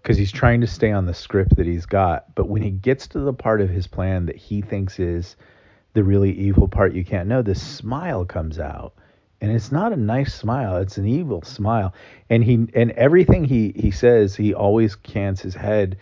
because 0.02 0.16
he's 0.16 0.32
trying 0.32 0.60
to 0.60 0.66
stay 0.66 0.90
on 0.92 1.06
the 1.06 1.14
script 1.14 1.56
that 1.56 1.66
he's 1.66 1.86
got. 1.86 2.34
But 2.34 2.48
when 2.48 2.62
he 2.62 2.70
gets 2.70 3.06
to 3.08 3.20
the 3.20 3.32
part 3.32 3.60
of 3.60 3.70
his 3.70 3.86
plan 3.86 4.26
that 4.26 4.36
he 4.36 4.60
thinks 4.60 4.98
is 4.98 5.36
the 5.94 6.04
really 6.04 6.32
evil 6.32 6.66
part 6.68 6.92
you 6.92 7.04
can't 7.04 7.28
know 7.28 7.40
this 7.42 7.62
smile 7.62 8.24
comes 8.24 8.58
out. 8.58 8.94
And 9.40 9.52
it's 9.52 9.70
not 9.70 9.92
a 9.92 9.96
nice 9.96 10.34
smile 10.34 10.78
it's 10.78 10.98
an 10.98 11.06
evil 11.06 11.42
smile. 11.42 11.94
And 12.30 12.42
he 12.42 12.66
and 12.74 12.90
everything 12.92 13.44
he 13.44 13.72
he 13.76 13.92
says 13.92 14.34
he 14.34 14.52
always 14.54 14.96
cants 14.96 15.40
his 15.40 15.54
head 15.54 15.98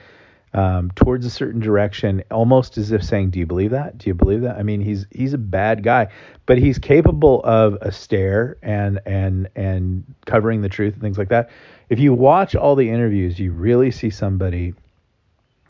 um, 0.54 0.90
towards 0.94 1.25
a 1.25 1.30
certain 1.30 1.61
direction, 1.61 2.23
almost 2.30 2.76
as 2.76 2.92
if 2.92 3.02
saying, 3.02 3.30
"Do 3.30 3.38
you 3.38 3.47
believe 3.47 3.71
that? 3.71 3.99
Do 3.99 4.11
you 4.11 4.14
believe 4.14 4.42
that?" 4.42 4.56
I 4.56 4.62
mean, 4.62 4.80
he's 4.80 5.06
he's 5.11 5.32
a 5.32 5.38
bad 5.38 5.82
guy, 5.82 6.09
but 6.47 6.59
he's 6.59 6.78
capable 6.78 7.42
of 7.44 7.78
a 7.80 7.90
stare 7.90 8.56
and 8.62 9.00
and 9.06 9.49
and 9.56 10.04
covering 10.26 10.61
the 10.61 10.68
truth 10.68 10.94
and 10.94 11.02
things 11.02 11.18
like 11.18 11.30
that. 11.30 11.50
If 11.88 11.99
you 11.99 12.12
watch 12.12 12.54
all 12.54 12.76
the 12.76 12.90
interviews, 12.90 13.38
you 13.38 13.52
really 13.52 13.90
see 13.90 14.11
somebody 14.11 14.75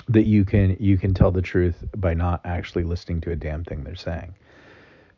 that 0.08 0.24
you 0.24 0.44
can 0.44 0.76
you 0.80 0.98
can 0.98 1.14
tell 1.14 1.30
the 1.30 1.42
truth 1.42 1.84
by 1.96 2.14
not 2.14 2.40
actually 2.44 2.84
listening 2.84 3.20
to 3.22 3.30
a 3.30 3.36
damn 3.36 3.64
thing 3.64 3.84
they're 3.84 3.94
saying. 3.94 4.34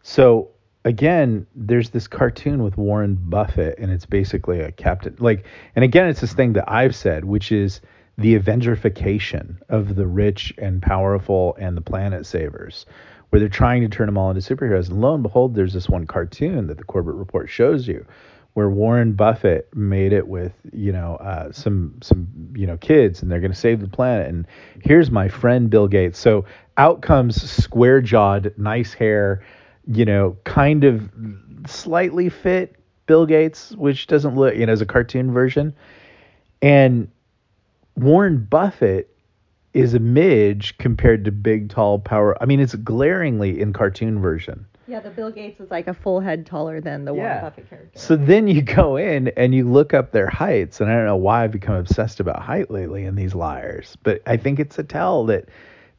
So 0.03 0.51
again, 0.85 1.47
there's 1.55 1.91
this 1.91 2.07
cartoon 2.07 2.63
with 2.63 2.77
Warren 2.77 3.15
Buffett, 3.15 3.79
and 3.79 3.91
it's 3.91 4.07
basically 4.07 4.61
a 4.61 4.71
captain. 4.71 5.17
Like, 5.19 5.47
and 5.75 5.85
again, 5.85 6.09
it's 6.09 6.21
this 6.21 6.35
thing 6.35 6.53
that 6.55 6.71
I've 6.71 6.95
said, 6.95 7.25
which 7.25 7.51
is 7.51 7.81
the 8.17 8.39
Avengerification 8.39 9.57
of 9.69 9.97
the 9.97 10.07
rich 10.07 10.55
and 10.59 10.81
powerful 10.81 11.57
and 11.59 11.77
the 11.77 11.81
planet 11.81 12.27
savers, 12.27 12.87
where 13.31 13.41
they're 13.41 13.49
trying 13.49 13.83
to 13.83 13.89
turn 13.89 14.07
them 14.07 14.17
all 14.17 14.31
into 14.31 14.41
superheroes. 14.41 14.89
And 14.89 15.01
lo 15.01 15.15
and 15.15 15.23
behold, 15.23 15.55
there's 15.55 15.73
this 15.73 15.89
one 15.89 16.07
cartoon 16.07 16.69
that 16.69 16.79
the 16.79 16.85
Corbett 16.85 17.15
Report 17.15 17.51
shows 17.51 17.89
you, 17.89 18.07
where 18.55 18.71
Warren 18.71 19.15
Buffett 19.15 19.69
made 19.75 20.13
it 20.13 20.29
with 20.29 20.53
you 20.73 20.93
know 20.93 21.17
uh, 21.17 21.51
some 21.51 21.99
some 22.03 22.29
you 22.55 22.67
know 22.67 22.77
kids, 22.77 23.21
and 23.21 23.31
they're 23.31 23.41
going 23.41 23.53
to 23.53 23.59
save 23.59 23.81
the 23.81 23.89
planet. 23.89 24.29
And 24.29 24.47
here's 24.81 25.11
my 25.11 25.29
friend 25.29 25.69
Bill 25.69 25.89
Gates. 25.89 26.19
So 26.19 26.45
out 26.77 27.03
comes 27.03 27.43
square 27.43 28.01
jawed, 28.01 28.55
nice 28.57 28.93
hair, 28.93 29.45
you 29.87 30.05
know, 30.05 30.37
kind 30.45 30.85
of 30.85 31.11
slightly 31.67 32.29
fit 32.29 32.77
Bill 33.07 33.27
Gates, 33.27 33.73
which 33.73 34.07
doesn't 34.07 34.37
look 34.37 34.55
you 34.55 34.67
know 34.67 34.73
as 34.73 34.81
a 34.81 34.87
cartoon 34.87 35.33
version, 35.33 35.75
and 36.63 37.09
Warren 37.97 38.45
Buffett 38.45 39.11
is 39.73 39.95
a 39.95 39.99
midge 39.99 40.79
compared 40.79 41.25
to 41.25 41.33
big, 41.33 41.69
tall, 41.69 41.99
power. 41.99 42.41
I 42.41 42.47
mean, 42.47 42.61
it's 42.61 42.75
glaringly 42.77 43.61
in 43.61 43.73
cartoon 43.73 44.21
version. 44.21 44.67
Yeah, 44.87 45.01
the 45.01 45.11
Bill 45.11 45.31
Gates 45.31 45.61
is 45.61 45.71
like 45.71 45.89
a 45.89 45.95
full 45.95 46.21
head 46.21 46.45
taller 46.47 46.81
than 46.81 47.05
the 47.05 47.15
Yeah. 47.15 47.23
Warren 47.23 47.41
Buffett 47.41 47.71
character. 47.71 47.99
So 47.99 48.17
then 48.17 48.47
you 48.47 48.63
go 48.63 48.97
in 48.97 49.29
and 49.29 49.55
you 49.55 49.69
look 49.69 49.95
up 49.95 50.13
their 50.13 50.29
heights, 50.29 50.81
and 50.81 50.91
I 50.91 50.95
don't 50.95 51.07
know 51.07 51.17
why 51.17 51.45
I've 51.45 51.51
become 51.51 51.77
obsessed 51.77 52.21
about 52.21 52.43
height 52.43 52.71
lately 52.71 53.05
in 53.05 53.15
these 53.15 53.35
liars, 53.35 53.97
but 54.03 54.21
I 54.27 54.37
think 54.37 54.61
it's 54.61 54.79
a 54.79 54.85
tell 54.85 55.27
that 55.27 55.49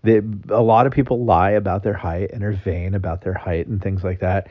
that 0.04 0.24
a 0.50 0.62
lot 0.62 0.86
of 0.86 0.94
people 0.94 1.26
lie 1.26 1.50
about 1.50 1.82
their 1.82 1.96
height 1.96 2.30
and 2.32 2.44
are 2.44 2.52
vain 2.52 2.94
about 2.94 3.22
their 3.22 3.34
height 3.34 3.66
and 3.66 3.82
things 3.82 4.04
like 4.04 4.20
that, 4.20 4.48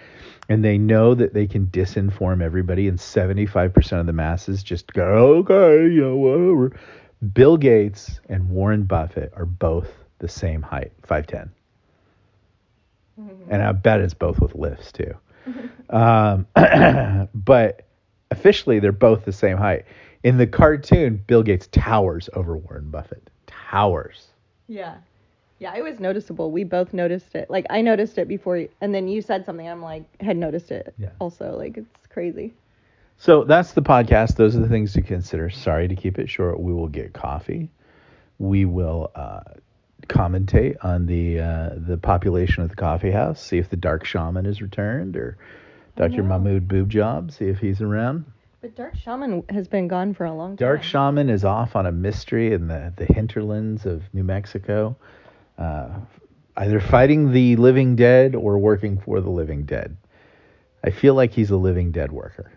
and 0.49 0.65
they 0.65 0.77
know 0.77 1.15
that 1.15 1.33
they 1.33 1.47
can 1.47 1.69
disinform 1.69 2.43
everybody, 2.43 2.89
and 2.89 2.99
75% 2.99 4.01
of 4.01 4.07
the 4.07 4.13
masses 4.13 4.65
just 4.65 4.93
go, 4.93 5.45
okay, 5.47 5.85
you 5.85 6.01
know, 6.01 6.17
whatever. 6.17 6.73
Bill 7.33 7.57
Gates 7.57 8.21
and 8.29 8.49
Warren 8.51 8.85
Buffett 8.85 9.33
are 9.37 9.47
both 9.47 9.89
the 10.19 10.29
same 10.29 10.63
height, 10.63 10.93
5'10. 11.03 11.49
And 13.49 13.63
I 13.63 13.73
bet 13.73 14.01
it's 14.01 14.15
both 14.15 14.41
with 14.41 14.55
lifts 14.55 14.93
too. 14.93 15.15
Um, 15.91 16.47
but 17.35 17.83
officially, 18.31 18.81
they're 18.81 18.91
both 18.91 19.27
the 19.27 19.33
same 19.33 19.59
height. 19.59 19.85
In 20.23 20.39
the 20.39 20.47
cartoon, 20.47 21.23
Bill 21.27 21.43
Gates 21.43 21.69
towers 21.71 22.31
over 22.33 22.57
Warren 22.57 22.91
Buffett. 22.91 23.29
Towers. 23.47 24.29
Yeah. 24.67 24.97
Yeah, 25.59 25.75
it 25.77 25.83
was 25.83 26.01
noticeable. 26.01 26.51
We 26.51 26.65
both 26.65 26.95
noticed 26.95 27.35
it. 27.35 27.51
Like 27.51 27.67
I 27.71 27.83
noticed 27.83 28.19
it 28.19 28.27
before, 28.27 28.65
and 28.81 28.95
then 28.95 29.07
you 29.07 29.21
said 29.21 29.45
something. 29.45 29.69
I'm 29.69 29.83
like, 29.83 30.05
had 30.21 30.37
noticed 30.39 30.71
it. 30.71 30.95
Yeah. 30.99 31.11
Also, 31.21 31.57
like 31.57 31.77
it's 31.77 32.07
crazy. 32.09 32.55
So 33.19 33.45
that's 33.45 33.73
the 33.73 33.83
podcast. 33.83 34.37
Those 34.37 34.57
are 34.57 34.61
the 34.61 34.69
things 34.69 34.93
to 34.95 35.03
consider. 35.03 35.51
Sorry 35.51 35.89
to 35.89 35.97
keep 35.97 36.19
it 36.19 36.29
short. 36.29 36.61
We 36.61 36.73
will 36.73 36.89
get 36.89 37.13
coffee. 37.13 37.71
We 38.39 38.65
will 38.65 39.11
uh, 39.15 39.41
commentate 40.09 40.77
on 40.83 41.07
the 41.07 41.41
uh, 41.41 41.71
the 41.77 41.97
population 41.97 42.63
of 42.63 42.69
the 42.69 42.77
coffee 42.77 43.11
house. 43.11 43.41
See 43.41 43.59
if 43.59 43.71
the 43.71 43.77
dark 43.77 44.05
shaman 44.05 44.47
is 44.47 44.61
returned 44.61 45.17
or 45.17 45.39
Dr. 45.97 46.23
Mahmoud 46.25 46.67
Boob 46.67 46.91
Job. 46.91 47.31
See 47.31 47.47
if 47.47 47.59
he's 47.59 47.81
around. 47.81 48.25
But 48.61 48.77
Dark 48.77 48.97
Shaman 48.97 49.45
has 49.51 49.69
been 49.69 49.89
gone 49.89 50.15
for 50.15 50.25
a 50.25 50.33
long 50.33 50.57
time. 50.57 50.67
Dark 50.67 50.83
Shaman 50.83 51.29
is 51.29 51.45
off 51.45 51.77
on 51.77 51.85
a 51.85 51.93
mystery 51.93 52.55
in 52.55 52.67
the, 52.67 52.95
the 52.97 53.05
hinterlands 53.05 53.85
of 53.85 54.03
New 54.15 54.25
Mexico, 54.25 54.97
uh, 55.59 55.91
either 56.57 56.81
fighting 56.81 57.31
the 57.31 57.57
living 57.57 57.95
dead 57.95 58.35
or 58.35 58.57
working 58.57 58.99
for 58.99 59.21
the 59.21 59.29
living 59.29 59.65
dead. 59.65 59.99
I 60.83 60.91
feel 60.91 61.15
like 61.15 61.35
he's 61.35 61.51
a 61.51 61.59
living 61.59 61.93
dead 61.93 62.11
worker. 62.11 62.51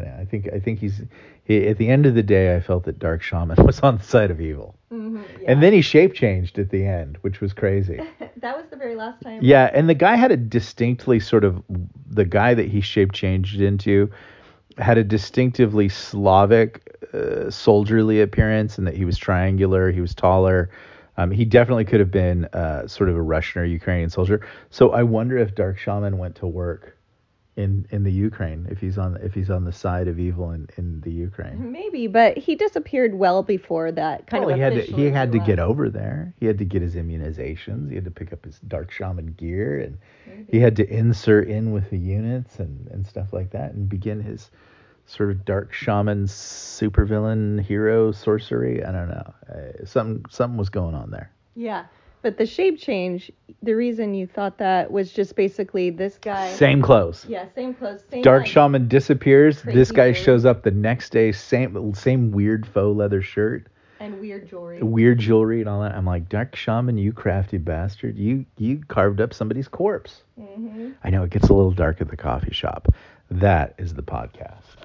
Know, 0.00 0.16
I 0.18 0.24
think 0.24 0.48
I 0.52 0.58
think 0.58 0.78
he's 0.78 1.02
he, 1.44 1.66
at 1.66 1.78
the 1.78 1.88
end 1.88 2.06
of 2.06 2.14
the 2.14 2.22
day. 2.22 2.56
I 2.56 2.60
felt 2.60 2.84
that 2.84 2.98
Dark 2.98 3.22
Shaman 3.22 3.56
was 3.64 3.80
on 3.80 3.98
the 3.98 4.02
side 4.04 4.30
of 4.30 4.40
evil, 4.40 4.74
Mhm, 4.90 5.22
and 5.46 5.62
then 5.62 5.72
he 5.72 5.82
shape 5.82 6.14
changed 6.14 6.58
at 6.58 6.70
the 6.70 6.86
end, 6.86 7.18
which 7.20 7.40
was 7.40 7.52
crazy. 7.52 8.00
that 8.40 8.56
was 8.56 8.66
the 8.70 8.76
very 8.76 8.94
last 8.96 9.22
time. 9.22 9.38
Yeah, 9.42 9.70
and 9.72 9.88
the 9.88 9.94
guy 9.94 10.16
had 10.16 10.30
a 10.30 10.36
distinctly 10.36 11.20
sort 11.20 11.44
of 11.44 11.62
the 12.08 12.24
guy 12.24 12.54
that 12.54 12.68
he 12.68 12.80
shape 12.80 13.12
changed 13.12 13.60
into 13.60 14.10
had 14.78 14.98
a 14.98 15.04
distinctively 15.04 15.88
Slavic, 15.88 16.96
uh, 17.12 17.50
soldierly 17.50 18.20
appearance, 18.20 18.78
and 18.78 18.86
that 18.86 18.96
he 18.96 19.04
was 19.04 19.18
triangular, 19.18 19.90
he 19.90 20.00
was 20.00 20.14
taller. 20.14 20.70
Um, 21.18 21.30
he 21.30 21.44
definitely 21.44 21.84
could 21.84 22.00
have 22.00 22.10
been 22.10 22.46
uh, 22.46 22.86
sort 22.86 23.10
of 23.10 23.16
a 23.16 23.22
Russian 23.22 23.60
or 23.60 23.64
Ukrainian 23.66 24.08
soldier. 24.08 24.46
So 24.70 24.92
I 24.92 25.02
wonder 25.02 25.36
if 25.36 25.54
Dark 25.54 25.78
Shaman 25.78 26.16
went 26.16 26.36
to 26.36 26.46
work 26.46 26.96
in 27.56 27.86
in 27.90 28.02
the 28.02 28.10
Ukraine, 28.12 28.66
if 28.70 28.80
he's 28.80 28.96
on 28.96 29.16
if 29.22 29.34
he's 29.34 29.50
on 29.50 29.64
the 29.64 29.72
side 29.72 30.08
of 30.08 30.18
evil 30.18 30.52
in, 30.52 30.68
in 30.78 31.00
the 31.02 31.10
Ukraine. 31.10 31.70
Maybe, 31.70 32.06
but 32.06 32.38
he 32.38 32.54
disappeared 32.56 33.14
well 33.14 33.42
before 33.42 33.92
that 33.92 34.26
kind 34.26 34.44
Well, 34.44 34.54
of. 34.54 34.56
he 34.56 34.62
had 34.62 34.74
to, 34.74 34.82
he 34.82 35.10
had 35.10 35.32
to 35.32 35.38
get 35.38 35.58
over 35.58 35.90
there. 35.90 36.34
He 36.40 36.46
had 36.46 36.58
to 36.58 36.64
get 36.64 36.80
his 36.80 36.94
immunizations. 36.94 37.90
He 37.90 37.94
had 37.94 38.06
to 38.06 38.10
pick 38.10 38.32
up 38.32 38.44
his 38.44 38.58
Dark 38.60 38.90
Shaman 38.90 39.34
gear, 39.36 39.80
and 39.80 39.98
he 40.48 40.60
had 40.60 40.76
to 40.76 40.88
insert 40.90 41.48
in 41.48 41.72
with 41.72 41.90
the 41.90 41.98
units 41.98 42.58
and, 42.58 42.88
and 42.88 43.06
stuff 43.06 43.32
like 43.34 43.50
that, 43.50 43.72
and 43.72 43.86
begin 43.88 44.22
his 44.22 44.50
sort 45.04 45.30
of 45.30 45.44
dark 45.44 45.72
shaman, 45.74 46.26
supervillain, 46.26 47.60
hero, 47.60 48.12
sorcery. 48.12 48.82
I 48.84 48.92
don't 48.92 49.08
know. 49.08 49.34
Uh, 49.52 49.84
something 49.84 50.24
something 50.30 50.56
was 50.56 50.70
going 50.70 50.94
on 50.94 51.10
there. 51.10 51.30
Yeah. 51.54 51.84
But 52.22 52.38
the 52.38 52.46
shape 52.46 52.78
change, 52.78 53.30
the 53.62 53.74
reason 53.74 54.14
you 54.14 54.26
thought 54.28 54.58
that 54.58 54.90
was 54.90 55.12
just 55.12 55.34
basically 55.34 55.90
this 55.90 56.18
guy. 56.18 56.48
Same 56.50 56.80
clothes. 56.80 57.26
Yeah, 57.28 57.46
same 57.54 57.74
clothes. 57.74 58.04
Same 58.10 58.22
Dark 58.22 58.46
shaman 58.46 58.86
disappears. 58.88 59.60
Crazy 59.62 59.78
this 59.78 59.90
guy 59.92 60.12
shows 60.12 60.44
up 60.44 60.62
the 60.62 60.70
next 60.70 61.10
day. 61.10 61.32
Same 61.32 61.92
same 61.94 62.30
weird 62.30 62.64
faux 62.66 62.96
leather 62.96 63.22
shirt, 63.22 63.66
And 63.98 64.20
weird 64.20 64.48
jewelry. 64.48 64.80
weird 64.82 65.18
jewelry, 65.18 65.60
and 65.60 65.68
all 65.68 65.82
that. 65.82 65.94
I'm 65.96 66.06
like, 66.06 66.28
Dark 66.28 66.54
shaman, 66.54 66.96
you 66.96 67.12
crafty 67.12 67.58
bastard! 67.58 68.16
You 68.16 68.46
you 68.56 68.82
carved 68.86 69.20
up 69.20 69.34
somebody's 69.34 69.66
corpse. 69.68 70.22
hmm 70.36 70.92
I 71.02 71.10
know 71.10 71.24
it 71.24 71.30
gets 71.30 71.48
a 71.48 71.54
little 71.54 71.72
dark 71.72 72.00
at 72.00 72.08
the 72.08 72.16
coffee 72.16 72.54
shop. 72.54 72.88
That 73.30 73.74
is 73.78 73.94
the 73.94 74.02
podcast. 74.02 74.81